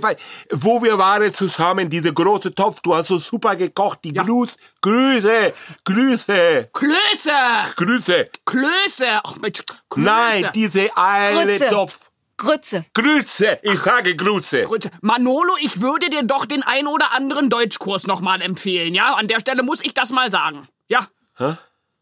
wo 0.51 0.81
wir 0.83 0.97
waren 0.97 1.33
zusammen, 1.33 1.89
diese 1.89 2.13
große 2.13 2.53
Topf, 2.53 2.81
du 2.81 2.93
hast 2.95 3.07
so 3.07 3.17
super 3.17 3.55
gekocht, 3.55 3.99
die 4.03 4.13
Ja. 4.13 4.23
Grüß, 4.23 4.55
Grüße, 4.81 5.53
Grüße, 5.83 6.69
Klöße! 6.73 7.31
Grüße. 7.75 8.25
Klöße! 8.45 9.07
Ach, 9.23 9.35
Mensch, 9.37 9.63
Klöße. 9.89 10.05
Nein, 10.05 10.49
diese 10.53 10.95
eine 10.95 11.45
Grütze. 11.45 11.69
Topf. 11.69 12.11
Grütze. 12.37 12.85
Grüße, 12.93 13.59
ich 13.63 13.79
sage 13.79 14.15
Grüße. 14.15 14.63
Gut, 14.63 14.89
Manolo, 15.01 15.53
ich 15.59 15.81
würde 15.81 16.07
dir 16.09 16.21
doch 16.21 16.45
den 16.45 16.61
ein 16.61 16.85
oder 16.85 17.11
anderen 17.13 17.49
Deutschkurs 17.49 18.05
nochmal 18.05 18.43
empfehlen, 18.43 18.93
ja? 18.93 19.15
An 19.15 19.27
der 19.27 19.39
Stelle 19.39 19.63
muss 19.63 19.81
ich 19.83 19.95
das 19.95 20.11
mal 20.11 20.29
sagen. 20.29 20.67
Ja? 20.87 21.07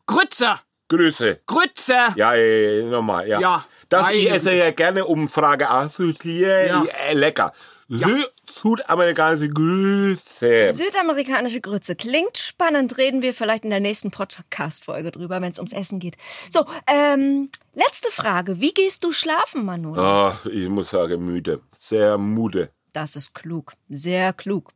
Grütze! 0.07 0.55
Grüße. 0.88 1.39
Grütze! 1.48 1.98
Ja, 2.15 2.36
äh, 2.36 2.84
nochmal, 2.84 3.27
ja. 3.27 3.39
Ja. 3.39 3.65
Das 3.89 4.12
ich 4.13 4.30
esse 4.32 4.54
ja 4.56 4.72
gerne 4.72 5.06
um 5.06 5.27
Frage 5.27 5.70
assoziiere, 5.70 6.68
Ja. 6.68 6.84
äh, 7.10 7.13
lecker. 7.13 7.54
Sü 7.88 8.24
Südamerikanische 8.62 9.50
Grüße. 9.50 10.74
Südamerikanische 10.74 11.62
Grütze. 11.62 11.96
Klingt 11.96 12.38
spannend. 12.38 12.98
Reden 12.98 13.22
wir 13.22 13.34
vielleicht 13.34 13.63
in 13.63 13.70
der 13.70 13.80
nächsten 13.82 14.12
Podcast-Folge 14.12 15.12
drüber, 15.12 15.42
wenn 15.42 15.51
es 15.51 15.60
ums 15.60 15.74
Essen 15.74 16.00
geht. 16.00 16.15
So, 16.51 16.65
ähm, 16.88 17.50
letzte 17.74 18.10
Frage. 18.12 18.62
Wie 18.62 18.74
gehst 18.74 19.04
du 19.04 19.12
schlafen, 19.12 19.65
Manolo? 19.65 20.01
Ach, 20.01 20.46
ich 20.46 20.70
muss 20.70 20.89
sagen, 20.92 21.25
müde. 21.25 21.62
Sehr 21.77 22.18
müde. 22.18 22.70
Das 22.94 23.15
ist 23.15 23.36
klug. 23.36 23.74
Sehr 23.89 24.32
klug. 24.34 24.72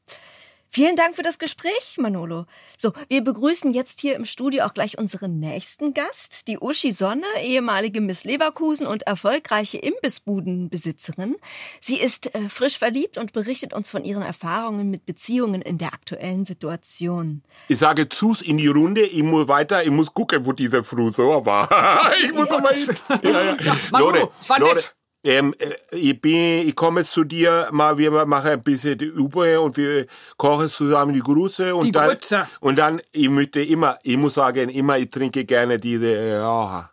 Vielen 0.72 0.96
Dank 0.96 1.16
für 1.16 1.24
das 1.24 1.40
Gespräch, 1.40 1.98
Manolo. 1.98 2.46
So, 2.78 2.94
wir 3.08 3.24
begrüßen 3.24 3.74
jetzt 3.74 4.00
hier 4.02 4.16
im 4.16 4.26
Studio 4.26 4.66
auch 4.66 4.76
gleich 4.76 5.00
unseren 5.00 5.40
nächsten 5.40 5.96
Gast, 5.96 6.48
die 6.48 6.60
Uschi 6.60 6.92
Sonne, 6.92 7.26
ehemalige 7.42 8.02
Miss 8.02 8.24
Leverkusen 8.24 8.86
und 8.86 9.02
erfolgreiche 9.08 9.80
Imbissbudenbesitzerin. 9.80 11.38
Sie 11.82 12.00
ist 12.00 12.36
äh, 12.36 12.50
frisch 12.50 12.78
verliebt 12.78 13.18
und 13.18 13.34
berichtet 13.34 13.74
uns 13.74 13.90
von 13.90 14.04
ihren 14.04 14.22
Erfahrungen 14.22 14.92
mit 14.92 15.08
Beziehungen 15.08 15.64
in 15.64 15.80
der 15.80 15.92
aktuellen 15.92 16.46
Situation. 16.46 17.42
Ich 17.68 17.80
sage 17.80 18.08
Zus 18.08 18.44
in 18.44 18.60
die 18.60 18.68
Runde, 18.68 19.02
ich 19.02 19.24
muss 19.24 19.48
weiter, 19.48 19.84
ich 19.84 19.90
muss 19.90 20.14
gucken, 20.14 20.46
wo 20.46 20.52
dieser 20.52 20.84
Friseur 20.84 21.48
war. 21.48 21.68
ich 22.24 22.32
muss 22.32 22.52
aber 22.52 22.70
hin. 22.70 22.96
Ja, 23.24 23.42
ja. 23.42 23.58
Ja, 23.60 23.76
Manolo, 23.92 24.32
war 24.48 24.60
nett. 24.60 24.96
Ähm, 25.24 25.54
äh, 25.60 25.74
ich, 25.98 26.20
bin, 26.22 26.66
ich 26.68 26.76
komme 26.76 27.04
zu 27.04 27.24
dir, 27.26 27.68
mal 27.72 27.98
wir 27.98 28.10
machen 28.26 28.52
ein 28.52 28.64
bisschen 28.64 28.98
die 28.98 29.06
Übungen 29.06 29.58
und 29.58 29.76
wir 29.76 30.06
kochen 30.38 30.70
zusammen 30.70 31.14
die 31.14 31.20
Grüße 31.20 31.76
und 31.76 31.86
Die 31.88 31.92
dann 31.92 32.10
Grütze. 32.10 32.48
und 32.62 32.78
dann 32.78 33.02
ich 33.12 33.30
möchte 33.30 33.62
immer, 33.62 33.98
ich 34.04 34.16
muss 34.18 34.36
sagen, 34.36 34.70
immer 34.70 34.98
ich 34.98 35.10
trinke 35.10 35.44
gerne 35.44 35.78
diese 35.78 36.08
Rioja. 36.08 36.90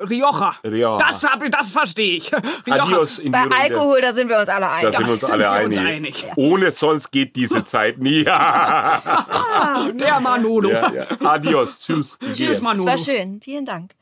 Rioja. 0.00 0.54
Rioja. 0.64 0.98
Das, 0.98 1.22
hab, 1.24 1.42
ich- 1.44 1.50
das 1.50 1.70
verstehe 1.70 2.16
ich. 2.16 2.32
Rioja. 2.32 2.82
Adios 2.84 3.18
in 3.20 3.30
Bei. 3.32 3.44
Alkohol, 3.50 4.00
da 4.00 4.12
sind 4.12 4.28
wir 4.28 4.38
uns 4.38 4.48
alle 4.48 4.66
Da 4.66 4.72
einig. 4.72 4.96
sind 4.96 5.06
wir 5.06 5.12
uns 5.12 5.20
sind 5.20 5.30
alle 5.32 5.42
wir 5.44 5.64
uns 5.66 5.76
einig. 5.78 6.24
einig. 6.24 6.26
Ohne 6.36 6.72
sonst 6.72 7.10
geht 7.12 7.36
diese 7.36 7.64
Zeit 7.74 7.98
nie. 7.98 8.22
ja, 8.24 9.00
Der 9.94 10.20
Manolo. 10.20 10.70
ja. 10.70 11.06
Adios, 11.24 11.80
tschüss. 11.80 12.18
Tschüss, 12.34 12.46
Das 12.48 12.62
Manolo. 12.62 12.86
war 12.86 12.98
schön. 12.98 13.40
Vielen 13.42 13.64
Dank. 13.64 13.92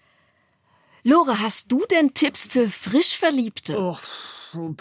Lore, 1.03 1.41
hast 1.41 1.73
du 1.73 1.85
denn 1.91 2.15
Tipps 2.15 2.45
für 2.47 2.69
frisch 2.69 3.17
Verliebte? 3.17 3.79
Oh, 3.79 3.97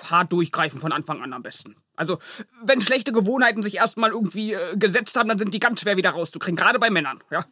hart 0.10 0.32
durchgreifen 0.32 0.80
von 0.80 0.92
Anfang 0.92 1.22
an 1.22 1.34
am 1.34 1.44
besten. 1.44 1.76
Also, 1.96 2.18
wenn 2.64 2.82
schlechte 2.82 3.12
Gewohnheiten 3.12 3.62
sich 3.62 3.76
erstmal 3.76 4.12
irgendwie 4.12 4.54
äh, 4.54 4.76
gesetzt 4.78 5.16
haben, 5.18 5.30
dann 5.30 5.38
sind 5.38 5.54
die 5.54 5.60
ganz 5.60 5.82
schwer 5.82 5.98
wieder 5.98 6.12
rauszukriegen. 6.12 6.56
Gerade 6.56 6.80
bei 6.80 6.90
Männern. 6.90 7.22
Ja, 7.30 7.46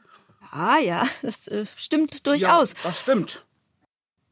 Ah 0.51 0.77
ja, 0.79 1.07
das 1.21 1.47
äh, 1.47 1.65
stimmt 1.75 2.25
durchaus. 2.25 2.74
Ja, 2.74 2.79
das 2.83 3.01
stimmt. 3.01 3.45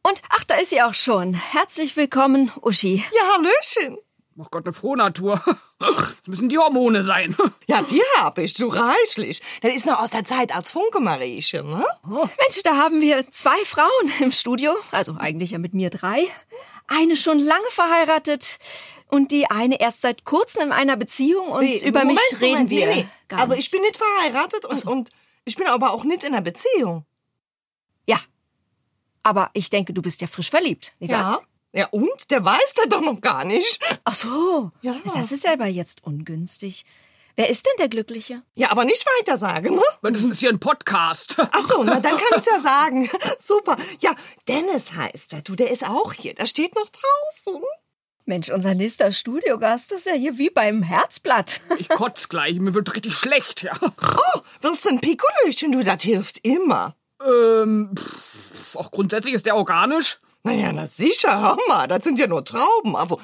Und 0.01 0.22
ach, 0.30 0.44
da 0.44 0.56
ist 0.56 0.70
sie 0.70 0.82
auch 0.82 0.94
schon. 0.94 1.34
Herzlich 1.34 1.98
willkommen, 1.98 2.51
Uschi. 2.62 3.04
Ja, 3.12 3.22
Hallöchen. 3.34 3.98
Ach 4.42 4.50
Gott, 4.51 4.65
eine 4.65 4.74
Frohnatur. 4.74 5.42
Das 5.94 6.27
müssen 6.27 6.50
die 6.50 6.58
Hormone 6.58 7.04
sein. 7.04 7.36
Ja, 7.68 7.82
die 7.82 8.01
hab 8.20 8.38
ich, 8.38 8.54
du 8.54 8.68
reichlich. 8.68 9.42
Das 9.62 9.74
ist 9.74 9.88
noch 9.88 10.00
aus 10.00 10.12
der 10.12 10.24
Zeit 10.24 10.56
als 10.56 10.70
Funke-Mariechen, 10.70 11.68
ne? 11.68 11.84
Mensch, 12.04 12.62
da 12.63 12.75
haben 12.77 13.01
wir 13.01 13.32
zwei 13.32 13.58
Frauen 13.65 14.12
im 14.20 14.32
Studio. 14.32 14.75
Also 14.92 15.15
eigentlich 15.18 15.51
ja 15.51 15.58
mit 15.58 15.74
mir 15.74 15.89
drei. 15.89 16.27
Eine 16.88 17.15
schon 17.15 17.39
lange 17.39 17.68
verheiratet 17.70 18.60
und 19.10 19.32
die 19.32 19.50
eine 19.50 19.80
erst 19.80 20.01
seit 20.01 20.25
kurzem 20.25 20.68
in 20.68 20.72
einer 20.72 20.96
Beziehung 20.96 21.48
und 21.48 21.63
Nee, 21.63 21.80
über 21.84 22.01
Moment, 22.01 22.20
mich 22.32 22.42
reden 22.42 22.51
Moment, 22.54 22.70
wir. 22.70 22.86
Nee, 22.88 22.96
nee. 22.98 23.08
Gar 23.27 23.39
Also 23.39 23.56
ich 23.56 23.72
bin 23.72 23.82
nicht 23.82 23.98
verheiratet 23.98 24.65
und, 24.65 24.86
und 24.86 25.10
ich 25.44 25.56
bin 25.56 25.65
aber 25.68 25.92
auch 25.92 26.04
nicht 26.04 26.24
in 26.24 26.34
einer 26.34 26.42
Beziehung. 26.42 27.06
Ja. 28.06 28.20
Aber 29.24 29.50
ich 29.54 29.72
denke, 29.72 29.94
du 29.94 30.04
bist 30.04 30.22
ja 30.22 30.27
frisch 30.27 30.51
verliebt. 30.51 30.94
Nicht 31.00 31.12
wahr? 31.12 31.42
Ja. 31.75 31.88
Und? 31.91 32.32
Der 32.32 32.44
weiß 32.44 32.74
das 32.75 32.88
doch 32.89 33.01
noch 33.01 33.20
gar 33.20 33.44
nicht. 33.44 33.79
Ach 34.05 34.15
so. 34.15 34.72
Ja. 34.82 34.96
Das 35.13 35.32
ist 35.32 35.44
ja 35.44 35.53
aber 35.53 35.67
jetzt 35.67 36.03
ungünstig. 36.05 36.86
Wer 37.36 37.50
ist 37.50 37.65
denn 37.65 37.74
der 37.79 37.89
Glückliche? 37.89 38.44
Ja, 38.55 38.72
aber 38.72 38.86
nicht 38.86 39.05
weiter 39.20 39.38
sagen, 39.38 39.75
ne? 39.75 39.82
Weil 40.01 40.13
Das 40.13 40.24
ist 40.24 40.39
hier 40.39 40.50
ein 40.50 40.60
Podcast. 40.62 41.36
Ach 41.51 41.67
so, 41.67 41.84
na 41.84 42.00
dann 42.00 42.17
kann 42.17 42.38
ich's 42.38 42.46
ja 42.46 42.62
sagen. 42.62 43.10
Super. 43.38 43.75
Ja, 44.00 44.15
Dennis 44.48 44.94
heißt 44.94 45.34
er. 45.34 45.41
Du, 45.41 45.55
der 45.58 45.70
ist 45.70 45.86
auch 45.86 46.13
hier. 46.13 46.34
Der 46.34 46.46
steht 46.46 46.75
noch 46.75 46.88
draußen. 46.89 47.62
Mensch, 48.24 48.50
unser 48.50 48.74
nächster 48.74 49.12
Studiogast 49.12 49.91
ist 49.91 50.05
ja 50.05 50.13
hier 50.13 50.38
wie 50.38 50.50
beim 50.50 50.82
Herzblatt. 50.82 51.60
Ich 51.77 51.89
kotz 51.89 52.29
gleich, 52.29 52.58
mir 52.58 52.74
wird 52.74 52.96
richtig 52.96 53.15
schlecht, 53.15 53.63
ja. 53.63 53.74
Oh, 53.82 54.39
willst 54.62 54.86
du 54.86 54.89
ein 54.89 55.01
Pikolöchen? 55.01 55.74
Du, 55.74 55.84
das 55.84 56.01
hilft 56.01 56.39
immer. 56.48 56.96
Ähm, 57.24 57.94
pff, 57.96 58.77
auch 58.77 58.91
grundsätzlich 58.91 59.34
ist 59.36 59.46
der 59.46 59.58
organisch. 59.58 60.20
Naja, 60.46 60.72
na 60.72 60.88
sicher, 60.88 61.42
hör 61.42 61.58
mal. 61.68 61.88
Das 61.88 62.04
sind 62.04 62.20
ja 62.20 62.28
nur 62.28 62.46
Trauben. 62.46 62.96
Also, 62.96 63.20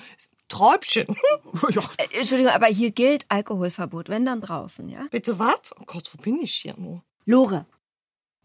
Träubchen. 0.50 1.08
Ja, 1.70 1.82
Äh, 1.98 2.20
Entschuldigung, 2.20 2.52
aber 2.52 2.68
hier 2.68 2.92
gilt 2.92 3.26
Alkoholverbot, 3.30 4.10
wenn 4.10 4.26
dann 4.26 4.42
draußen, 4.42 4.90
ja? 4.90 5.06
Bitte 5.12 5.38
was? 5.40 5.72
Oh 5.80 5.84
Gott, 5.86 6.10
wo 6.14 6.22
bin 6.22 6.42
ich 6.42 6.54
hier 6.54 6.74
nur? 6.78 7.04
Lore, 7.26 7.66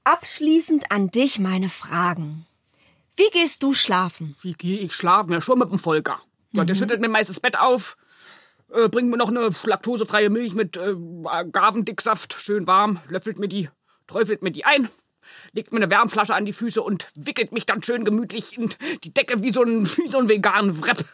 abschließend 0.04 0.92
an 0.92 1.10
dich 1.10 1.38
meine 1.38 1.68
Fragen. 1.68 2.46
Wie 3.16 3.30
gehst 3.32 3.62
du 3.62 3.72
schlafen? 3.72 4.36
wie 4.42 4.52
gehe 4.52 4.78
ich 4.78 4.92
schlafen? 4.92 5.32
Ja, 5.32 5.40
schon 5.40 5.58
mit 5.58 5.70
dem 5.70 5.78
Volker. 5.78 6.20
Ja, 6.52 6.64
der 6.64 6.74
schüttet 6.74 7.00
mir 7.00 7.08
meist 7.08 7.30
das 7.30 7.40
Bett 7.40 7.58
auf, 7.58 7.96
äh, 8.72 8.88
bringt 8.88 9.10
mir 9.10 9.16
noch 9.16 9.28
eine 9.30 9.48
laktosefreie 9.64 10.30
Milch 10.30 10.54
mit 10.54 10.76
äh, 10.76 10.94
Agavendicksaft, 11.24 12.34
schön 12.34 12.66
warm, 12.66 13.00
löffelt 13.08 13.38
mir 13.38 13.48
die, 13.48 13.68
träufelt 14.06 14.42
mir 14.42 14.52
die 14.52 14.64
ein, 14.64 14.88
legt 15.52 15.72
mir 15.72 15.78
eine 15.78 15.90
Wärmflasche 15.90 16.34
an 16.34 16.44
die 16.44 16.52
Füße 16.52 16.82
und 16.82 17.08
wickelt 17.14 17.52
mich 17.52 17.66
dann 17.66 17.82
schön 17.82 18.04
gemütlich 18.04 18.56
in 18.58 18.70
die 19.04 19.12
Decke 19.12 19.42
wie 19.42 19.50
so 19.50 19.62
ein, 19.62 19.86
wie 19.86 20.10
so 20.10 20.18
ein 20.18 20.28
veganen 20.28 20.82
Wrap. 20.82 21.04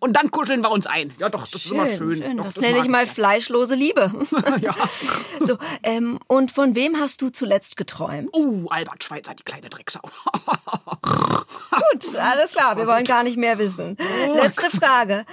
Und 0.00 0.16
dann 0.16 0.30
kuscheln 0.30 0.62
wir 0.62 0.70
uns 0.70 0.86
ein. 0.86 1.12
Ja, 1.18 1.28
doch, 1.28 1.46
das 1.46 1.64
ist 1.64 1.72
immer 1.72 1.86
schön. 1.86 2.36
Doch, 2.36 2.44
Das, 2.44 2.56
nenne 2.56 2.78
ich 2.78 2.88
mal 2.88 3.06
fleischlose 3.06 3.74
Liebe. 3.74 4.12
Ja. 4.60 4.72
so, 5.44 5.58
ähm, 5.82 6.18
und 6.26 6.50
von 6.50 6.74
wem 6.74 6.98
hast 6.98 7.22
du 7.22 7.28
zuletzt 7.28 7.76
geträumt? 7.76 8.30
Uh, 8.34 8.66
Albert 8.70 9.04
Schweitzer, 9.04 9.34
die 9.34 9.44
kleine 9.44 9.68
Drecksau. 9.68 10.00
Gut, 11.00 12.16
alles 12.16 12.52
klar, 12.52 12.76
wir 12.76 12.86
wollen 12.86 13.04
gar 13.04 13.22
nicht 13.22 13.36
mehr 13.36 13.58
wissen. 13.58 13.96
Letzte 14.34 14.70
Frage. 14.70 15.26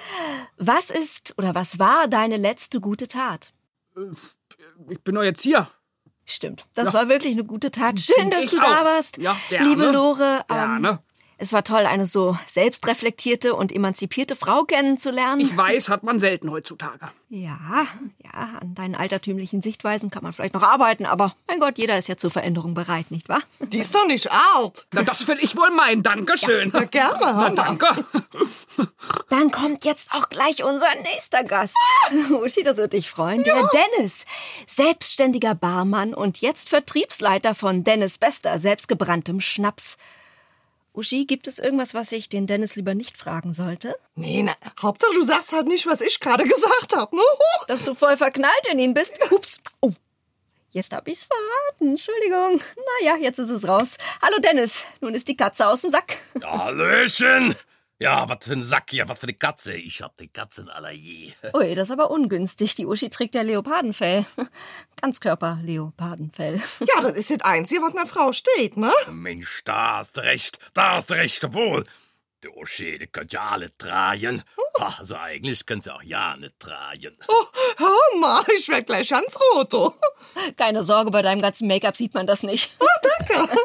Was 0.58 0.89
ist 0.89 1.34
oder 1.38 1.55
was 1.55 1.79
war 1.79 2.08
deine 2.08 2.38
letzte 2.38 2.79
gute 2.79 3.08
Tat? 3.08 3.53
Ich 4.89 5.01
bin 5.01 5.15
doch 5.15 5.24
jetzt 5.24 5.41
hier. 5.41 5.67
Stimmt, 6.25 6.65
das 6.74 6.94
war 6.94 7.08
wirklich 7.08 7.34
eine 7.34 7.44
gute 7.44 7.70
Tat. 7.70 8.00
Schön, 8.00 8.15
Find 8.15 8.34
dass 8.34 8.50
du 8.50 8.58
da 8.58 8.82
auch. 8.82 8.86
warst. 8.86 9.17
Ja, 9.17 9.38
gerne. 9.50 9.70
Liebe 9.70 9.91
Lore, 9.91 10.44
ähm, 10.50 10.55
Gerne. 10.55 11.00
Es 11.38 11.51
war 11.51 11.63
toll, 11.63 11.86
eine 11.86 12.08
so 12.08 12.38
selbstreflektierte 12.48 13.56
und 13.56 13.72
emanzipierte 13.74 14.36
Frau 14.36 14.63
kennenzulernen. 14.63 15.42
Ich 15.42 15.56
weiß, 15.56 15.89
hat 15.89 16.04
man 16.04 16.20
selten 16.20 16.50
heutzutage. 16.50 17.10
Ja, 17.30 17.86
ja, 18.24 18.60
an 18.62 18.74
deinen 18.75 18.96
altertümlichen 18.96 19.62
Sichtweisen 19.62 20.10
kann 20.10 20.24
man 20.24 20.32
vielleicht 20.32 20.54
noch 20.54 20.63
arbeiten, 20.63 21.06
aber 21.06 21.36
mein 21.48 21.60
Gott, 21.60 21.77
jeder 21.77 21.98
ist 21.98 22.08
ja 22.08 22.15
zur 22.15 22.30
Veränderung 22.30 22.74
bereit, 22.74 23.12
nicht 23.12 23.27
wahr? 23.27 23.42
Die 23.60 23.80
ist 23.80 23.94
doch 23.94 24.08
nicht 24.08 24.32
alt. 24.32 24.88
Na, 24.94 25.04
das 25.04 25.27
will 25.27 25.38
ich 25.42 25.58
wohl 25.58 25.72
meinen. 25.72 26.04
Dankeschön. 26.04 26.72
Ja, 26.74 26.86
gerne, 26.86 27.20
mal. 27.20 27.56
Danke. 27.56 27.88
Dann 29.30 29.51
kommt 29.51 29.84
jetzt 29.84 30.13
auch 30.13 30.30
gleich 30.30 30.63
unser 30.63 30.94
nächster 31.01 31.44
Gast. 31.44 31.75
Uschi, 32.32 32.63
das 32.63 32.77
wird 32.77 32.94
dich 32.94 33.10
freuen. 33.10 33.44
Der 33.44 33.70
Dennis, 33.98 34.25
selbstständiger 34.68 35.56
Barmann 35.56 36.13
und 36.13 36.39
jetzt 36.39 36.70
Vertriebsleiter 36.70 37.56
von 37.56 37.84
Dennis 37.84 38.18
Bester, 38.18 38.60
selbstgebranntem 38.60 39.42
Schnaps. 39.42 39.98
Uschi, 40.96 41.25
gibt 41.25 41.48
es 41.48 41.60
irgendwas, 41.60 41.94
was 41.94 42.12
ich 42.12 42.30
den 42.30 42.48
Dennis 42.48 42.75
lieber 42.75 42.96
nicht 42.96 43.18
fragen 43.18 43.54
sollte? 43.54 43.96
Nee, 44.16 44.44
na, 44.44 44.54
Hauptsache 44.82 45.14
du 45.14 45.24
sagst 45.24 45.52
halt 45.52 45.68
nicht, 45.68 45.88
was 45.88 46.02
ich 46.02 46.20
gerade 46.20 46.44
gesagt 46.48 46.96
habe, 46.96 47.16
ne? 47.16 47.22
Dass 47.68 47.84
du 47.84 47.94
voll 47.94 48.18
verknallt 48.18 48.66
in 48.72 48.80
ihn 48.80 48.94
bist? 48.94 49.20
Ups. 49.32 49.60
Oh. 49.82 49.92
Jetzt 50.72 50.94
hab 50.94 51.08
ich's 51.08 51.25
verraten. 51.25 51.92
Entschuldigung. 51.92 52.62
Naja, 53.02 53.18
jetzt 53.18 53.40
ist 53.40 53.50
es 53.50 53.68
raus. 53.68 53.98
Hallo 54.22 54.40
Dennis. 54.40 54.84
Nun 55.00 55.16
ist 55.16 55.28
die 55.28 55.38
Katze 55.38 55.68
aus 55.68 55.82
dem 55.82 55.90
Sack. 55.90 56.18
Ja, 56.42 56.66
Hallöchen! 56.66 57.56
Ja, 57.98 58.28
was 58.28 58.40
für 58.46 58.52
ein 58.54 58.64
Sack 58.64 58.90
hier, 58.90 59.08
was 59.08 59.20
für 59.20 59.28
eine 59.28 59.36
Katze. 59.36 59.74
Ich 59.74 60.02
hab 60.02 60.18
die 60.18 60.28
Katzenallergie. 60.28 61.34
Ui, 61.54 61.75
das 61.75 61.88
ist 61.90 61.94
aber 61.94 62.12
ungünstig. 62.12 62.75
Die 62.75 62.86
Uschi 62.86 63.10
trägt 63.10 63.36
ja 63.36 63.42
Leopardenfell. 63.42 64.25
Ganzkörper-Leopardenfell. 65.02 66.62
Ja, 66.82 67.02
das 67.02 67.14
ist 67.14 67.32
das 67.32 67.42
Einzige, 67.42 67.82
was 67.82 67.96
einer 67.96 68.06
Frau 68.06 68.34
steht, 68.34 68.75
ne? 68.78 68.92
Mensch, 69.12 69.64
da 69.64 69.98
hast 70.00 70.18
du 70.18 70.22
recht, 70.22 70.60
da 70.74 70.96
hast 70.98 71.10
du 71.10 71.14
recht, 71.16 71.44
obwohl. 71.46 71.86
Du 72.42 72.52
Osche, 72.58 73.00
die 73.00 73.08
könnt 73.08 73.32
ja 73.34 73.48
alle 73.50 73.75
tragen. 73.78 74.44
Ha, 74.80 74.96
Also 75.00 75.16
eigentlich 75.16 75.66
könnt 75.66 75.86
ihr 75.88 75.96
auch 75.96 76.04
ja 76.04 76.36
nicht 76.36 76.60
tragen. 76.60 77.18
Oh, 77.28 77.46
hör 77.78 78.20
mal, 78.20 78.44
ich 78.56 78.68
werd 78.68 78.86
gleich 78.88 79.10
ganz 79.10 79.38
rot. 79.56 79.74
oh. 79.74 79.94
Keine 80.58 80.84
Sorge, 80.84 81.12
bei 81.12 81.22
deinem 81.22 81.42
ganzen 81.42 81.68
Make-up 81.68 81.96
sieht 81.96 82.14
man 82.14 82.28
das 82.28 82.44
nicht. 82.44 82.72
Oh, 82.80 82.86
danke. 83.28 83.56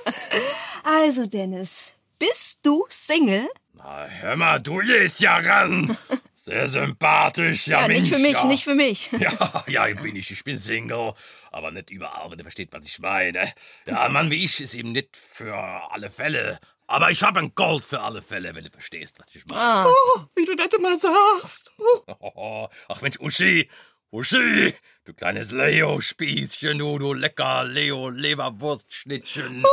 Also, 0.85 1.27
Dennis, 1.27 1.93
bist 2.19 2.61
du 2.65 2.87
Single? 2.89 3.49
Na, 3.83 4.07
hör 4.07 4.37
mal, 4.37 4.59
du 4.61 4.79
gehst 4.79 5.21
ja 5.21 5.37
ran. 5.39 5.97
Sehr 6.35 6.69
sympathisch, 6.69 7.67
ja, 7.67 7.83
Ja, 7.83 7.89
Mensch. 7.89 8.03
nicht 8.11 8.15
für 8.15 8.21
mich, 8.23 8.33
ja. 8.35 8.45
nicht 8.47 8.65
für 8.65 8.75
mich. 8.75 9.11
Ja, 9.19 9.65
ja, 9.89 9.95
bin 10.03 10.17
ich. 10.17 10.31
Ich 10.31 10.43
bin 10.45 10.57
Single. 10.57 11.13
Aber 11.53 11.71
nicht 11.71 11.91
überall, 11.91 12.31
wenn 12.31 12.39
ihr 12.39 12.45
versteht, 12.45 12.73
was 12.73 12.87
ich 12.87 12.99
meine. 12.99 13.53
Ja, 13.87 14.03
ein 14.03 14.13
Mann 14.13 14.31
wie 14.31 14.45
ich 14.45 14.61
ist 14.61 14.75
eben 14.75 14.93
nicht 14.93 15.17
für 15.17 15.55
alle 15.55 16.11
Fälle. 16.11 16.59
Aber 16.87 17.11
ich 17.11 17.23
habe 17.23 17.41
ein 17.41 17.55
Gold 17.55 17.85
für 17.85 18.01
alle 18.01 18.21
Fälle, 18.23 18.55
wenn 18.55 18.65
du 18.65 18.71
verstehst, 18.71 19.19
was 19.19 19.35
ich 19.35 19.45
meine. 19.47 19.89
Oh, 19.89 20.21
wie 20.35 20.45
du 20.45 20.57
das 20.57 20.69
immer 20.77 20.97
sagst. 20.97 21.73
Oh, 22.19 22.69
ach 22.89 23.01
Mensch, 23.03 23.19
Uschi, 23.21 23.71
Uschi, 24.11 24.75
du 25.11 25.15
kleines 25.15 25.51
Leo-Spießchen, 25.51 26.79
du, 26.79 26.99
du 26.99 27.13
lecker 27.13 27.65
Leo-Leberwurstschnittchen. 27.65 29.65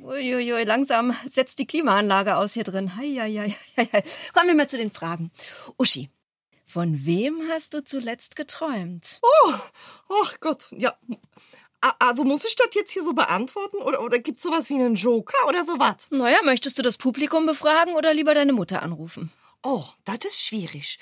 Uiuiui, 0.00 0.64
langsam 0.64 1.16
setzt 1.26 1.58
die 1.58 1.66
Klimaanlage 1.66 2.36
aus 2.36 2.52
hier 2.52 2.64
drin. 2.64 2.96
Hei, 2.96 3.14
hei, 3.18 3.56
hei, 3.76 3.88
hei. 3.90 4.04
Kommen 4.34 4.48
wir 4.48 4.54
mal 4.54 4.68
zu 4.68 4.76
den 4.76 4.90
Fragen. 4.90 5.30
Uschi, 5.78 6.10
Von 6.66 7.06
wem 7.06 7.42
hast 7.50 7.74
du 7.74 7.84
zuletzt 7.84 8.36
geträumt? 8.36 9.20
Oh, 9.22 9.52
ach 10.24 10.36
Gott, 10.40 10.66
ja. 10.72 10.94
Also 11.98 12.24
muss 12.24 12.44
ich 12.44 12.54
das 12.54 12.68
jetzt 12.74 12.92
hier 12.92 13.02
so 13.02 13.12
beantworten? 13.12 13.78
Oder, 13.78 14.02
oder 14.02 14.18
gibt's 14.18 14.42
sowas 14.42 14.68
wie 14.68 14.74
einen 14.74 14.94
Joker 14.94 15.48
oder 15.48 15.64
sowas? 15.64 16.08
Naja, 16.10 16.38
möchtest 16.44 16.78
du 16.78 16.82
das 16.82 16.96
Publikum 16.96 17.46
befragen 17.46 17.94
oder 17.94 18.14
lieber 18.14 18.34
deine 18.34 18.52
Mutter 18.52 18.82
anrufen? 18.82 19.32
Oh, 19.62 19.84
das 20.04 20.24
ist 20.24 20.44
schwierig. 20.44 20.98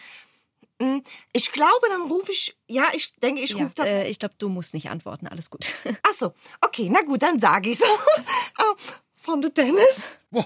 Ich 1.32 1.52
glaube, 1.52 1.86
dann 1.88 2.02
rufe 2.02 2.32
ich. 2.32 2.56
Ja, 2.68 2.84
ich 2.94 3.14
denke, 3.16 3.42
ich 3.42 3.50
Ja, 3.50 3.62
rufe 3.64 3.74
dann. 3.74 3.86
äh, 3.86 4.08
ich 4.08 4.18
glaube, 4.18 4.34
du 4.38 4.48
musst 4.48 4.72
nicht 4.74 4.88
antworten. 4.90 5.26
Alles 5.26 5.50
gut. 5.50 5.72
Ach 6.02 6.12
so, 6.12 6.32
okay, 6.62 6.88
na 6.90 7.02
gut, 7.02 7.22
dann 7.22 7.38
sag 7.38 7.66
ich's. 7.66 7.82
Ah, 8.58 8.74
Von 9.16 9.40
der 9.42 9.50
Dennis? 9.50 10.18
Oh, 10.32 10.44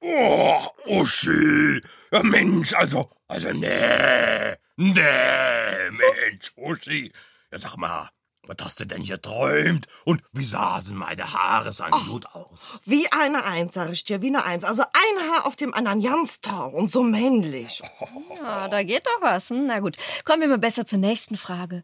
oh 0.00 0.62
Uschi. 0.86 1.80
Ja, 2.12 2.22
Mensch, 2.22 2.72
also, 2.74 3.10
also, 3.28 3.52
nee, 3.52 4.54
nee, 4.76 5.90
Mensch, 5.90 6.52
Uschi. 6.56 7.12
Ja, 7.50 7.58
sag 7.58 7.76
mal, 7.76 8.10
was 8.46 8.56
hast 8.62 8.80
du 8.80 8.86
denn 8.86 9.04
geträumt? 9.04 9.86
Und 10.04 10.22
wie 10.32 10.44
saßen 10.44 10.96
meine 10.96 11.32
Haare 11.32 11.72
so 11.72 11.84
gut 12.08 12.26
aus? 12.26 12.80
Wie 12.84 13.06
eine 13.12 13.44
Eins, 13.44 13.74
sag 13.74 13.90
ich 13.90 14.04
dir, 14.04 14.22
wie 14.22 14.28
eine 14.28 14.44
Eins. 14.44 14.64
Also 14.64 14.82
ein 14.82 15.30
Haar 15.30 15.46
auf 15.46 15.56
dem 15.56 15.72
anderen 15.74 16.02
ganz 16.02 16.40
toll 16.40 16.72
und 16.74 16.90
so 16.90 17.02
männlich. 17.02 17.82
Ja, 18.36 18.68
da 18.68 18.82
geht 18.82 19.06
doch 19.06 19.22
was. 19.22 19.50
Hm? 19.50 19.66
Na 19.66 19.80
gut, 19.80 19.96
kommen 20.24 20.42
wir 20.42 20.48
mal 20.48 20.58
besser 20.58 20.84
zur 20.84 20.98
nächsten 20.98 21.36
Frage. 21.36 21.82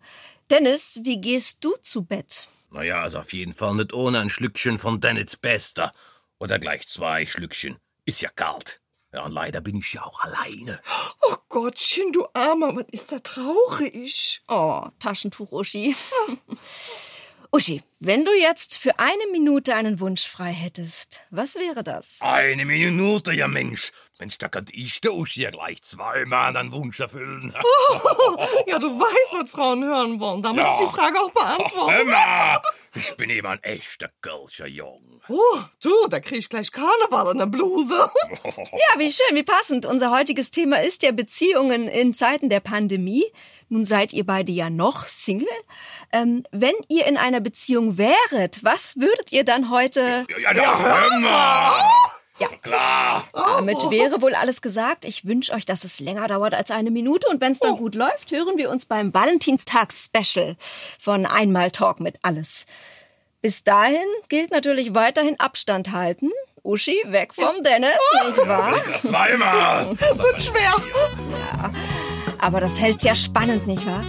Dennis, 0.51 1.01
wie 1.05 1.21
gehst 1.21 1.65
du 1.65 1.77
zu 1.81 2.03
Bett? 2.05 2.49
Naja, 2.71 3.01
also 3.03 3.19
auf 3.19 3.33
jeden 3.33 3.55
Fall 3.55 3.75
nicht 3.75 3.93
ohne 3.93 4.21
ein 4.21 4.31
Schlückchen 4.31 4.79
von 4.79 5.01
Dennets 5.01 5.37
Bester. 5.37 5.93
Oder 6.39 6.59
gleich 6.59 6.87
zwei 6.89 7.27
Schlückchen. 7.27 7.77
Ist 8.05 8.21
ja 8.21 8.31
kalt. 8.31 8.80
Ja, 9.13 9.25
und 9.25 9.33
leider 9.33 9.61
bin 9.61 9.77
ich 9.77 9.93
ja 9.93 10.05
auch 10.05 10.21
alleine. 10.21 10.81
Oh 11.23 11.35
Gottchen, 11.49 12.13
du 12.13 12.27
Armer, 12.33 12.77
was 12.77 12.85
ist 12.93 13.11
da 13.11 13.19
traurig? 13.19 14.41
Oh, 14.47 14.85
Taschentuch 15.01 15.51
Uschi. 15.51 15.97
Uschi, 17.53 17.83
wenn 17.99 18.25
du 18.25 18.31
jetzt 18.33 18.79
für 18.79 19.01
eine 19.01 19.27
Minute 19.33 19.75
einen 19.75 19.99
Wunsch 19.99 20.29
frei 20.29 20.53
hättest, 20.53 21.19
was 21.31 21.57
wäre 21.57 21.83
das? 21.83 22.21
Eine 22.23 22.65
Minute, 22.65 23.33
ja 23.33 23.49
Mensch. 23.49 23.91
Mensch, 24.21 24.39
da 24.39 24.49
könnte 24.49 24.73
ich 24.73 25.01
der 25.01 25.15
Uschi 25.15 25.41
ja 25.43 25.51
gleich 25.51 25.83
zweimal 25.83 26.57
einen 26.57 26.71
Wunsch 26.71 27.01
erfüllen. 27.01 27.53
Ja, 28.67 28.79
du 28.79 28.89
weißt, 29.01 29.43
was 29.43 29.51
Frauen 29.51 29.83
hören 29.83 30.21
wollen. 30.21 30.43
Damit 30.43 30.65
ist 30.67 30.77
die 30.81 30.87
Frage 30.87 31.19
auch 31.19 31.31
beantwortet. 31.33 32.03
Immer! 32.03 32.63
Ich 32.95 33.17
bin 33.17 33.31
eben 33.31 33.47
ein 33.47 33.63
echter 33.63 34.09
Kölscher 34.21 34.67
Jung. 34.67 35.23
Oh, 35.29 35.59
du, 35.83 35.91
da 36.09 36.19
krieg 36.19 36.39
ich 36.39 36.49
gleich 36.49 36.73
Karneval 36.73 37.33
in 37.33 37.39
der 37.39 37.47
Bluse. 37.47 37.95
Ja, 38.73 38.99
wie 38.99 39.11
schön, 39.11 39.37
wie 39.37 39.43
passend. 39.43 39.87
Unser 39.87 40.11
heutiges 40.11 40.51
Thema 40.51 40.83
ist 40.83 41.03
ja 41.03 41.13
Beziehungen 41.13 41.89
in 41.89 42.15
Zeiten 42.15 42.49
der 42.49 42.61
Pandemie. 42.61 43.25
Nun 43.69 43.85
seid 43.85 44.13
ihr 44.13 44.25
beide 44.25 44.51
ja 44.51 44.71
noch 44.71 45.07
Single. 45.07 45.49
Ähm, 46.13 46.45
wenn 46.51 46.75
ihr 46.89 47.07
in 47.07 47.17
einer 47.17 47.41
Beziehung 47.41 47.99
wäret, 47.99 48.65
was 48.65 48.97
würdet 48.97 49.33
ihr 49.33 49.45
dann 49.45 49.71
heute... 49.71 50.27
Ja, 50.29 50.53
ja, 50.53 50.79
hör 50.79 51.21
mal! 51.21 52.11
Ja. 52.41 52.49
Klar! 52.63 53.25
Damit 53.33 53.77
wäre 53.91 54.23
wohl 54.23 54.35
alles 54.35 54.63
gesagt. 54.63 55.05
Ich 55.05 55.27
wünsche 55.27 55.53
euch, 55.53 55.67
dass 55.67 55.85
es 55.85 56.01
länger 56.01 56.27
dauert 56.27 56.55
als 56.55 56.71
eine 56.71 56.91
Minute. 56.91 57.29
Und 57.29 57.41
wenn 57.41 57.53
es 57.53 57.59
dann 57.59 57.77
gut 57.77 57.95
läuft, 57.95 58.33
hören 58.33 58.57
wir 58.57 58.71
uns 58.71 58.87
beim 58.87 59.13
Valentinstags-Special 59.13 60.57
von 60.99 61.27
Einmal 61.27 61.71
Talk 61.71 62.01
mit 62.01 62.19
Alles. 62.23 62.67
Bis 63.43 63.63
dahin 63.63 64.07
gilt 64.29 64.51
natürlich 64.51 64.95
weiterhin 64.95 65.39
Abstand 65.39 65.93
halten. 65.93 66.31
Uschi, 66.63 67.03
weg 67.07 67.33
vom 67.35 67.63
Dennis, 67.63 67.99
nicht 68.27 68.47
wahr? 68.47 68.83
Zweimal! 69.03 69.99
Wird 69.99 70.43
schwer. 70.43 70.75
Aber 72.39 72.61
das 72.61 72.79
hält's 72.79 73.03
ja 73.03 73.15
spannend, 73.15 73.67
nicht 73.67 73.87
wahr? 73.87 74.05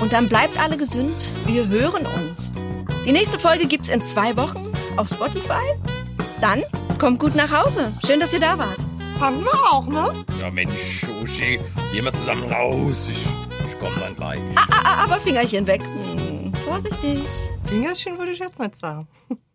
Und 0.00 0.12
dann 0.12 0.28
bleibt 0.28 0.58
alle 0.60 0.76
gesund. 0.76 1.30
Wir 1.46 1.66
hören 1.66 2.06
uns. 2.06 2.52
Die 3.04 3.12
nächste 3.12 3.38
Folge 3.40 3.66
gibt's 3.66 3.88
in 3.88 4.00
zwei 4.00 4.36
Wochen 4.36 4.72
auf 4.96 5.08
Spotify. 5.08 5.64
Dann 6.40 6.62
kommt 6.98 7.18
gut 7.18 7.34
nach 7.34 7.50
Hause. 7.50 7.92
Schön, 8.04 8.20
dass 8.20 8.32
ihr 8.32 8.40
da 8.40 8.58
wart. 8.58 8.78
Fanden 9.18 9.44
wir 9.44 9.72
auch, 9.72 9.86
ne? 9.86 10.24
Ja, 10.40 10.50
Mensch, 10.50 11.06
Uschi, 11.22 11.58
gehen 11.92 12.04
wir 12.04 12.12
zusammen 12.12 12.44
raus. 12.52 13.08
Ich, 13.10 13.24
ich 13.68 13.78
komm 13.78 13.92
dann 13.98 14.14
gleich. 14.14 14.40
Ah, 14.54 14.66
ah, 14.70 14.80
ah, 14.84 15.04
aber 15.04 15.18
Fingerchen 15.18 15.66
weg. 15.66 15.82
Hm, 15.82 16.52
vorsichtig. 16.64 17.20
Fingerchen 17.64 18.18
würde 18.18 18.32
ich 18.32 18.38
jetzt 18.38 18.58
nicht 18.60 18.76
sagen. 18.76 19.08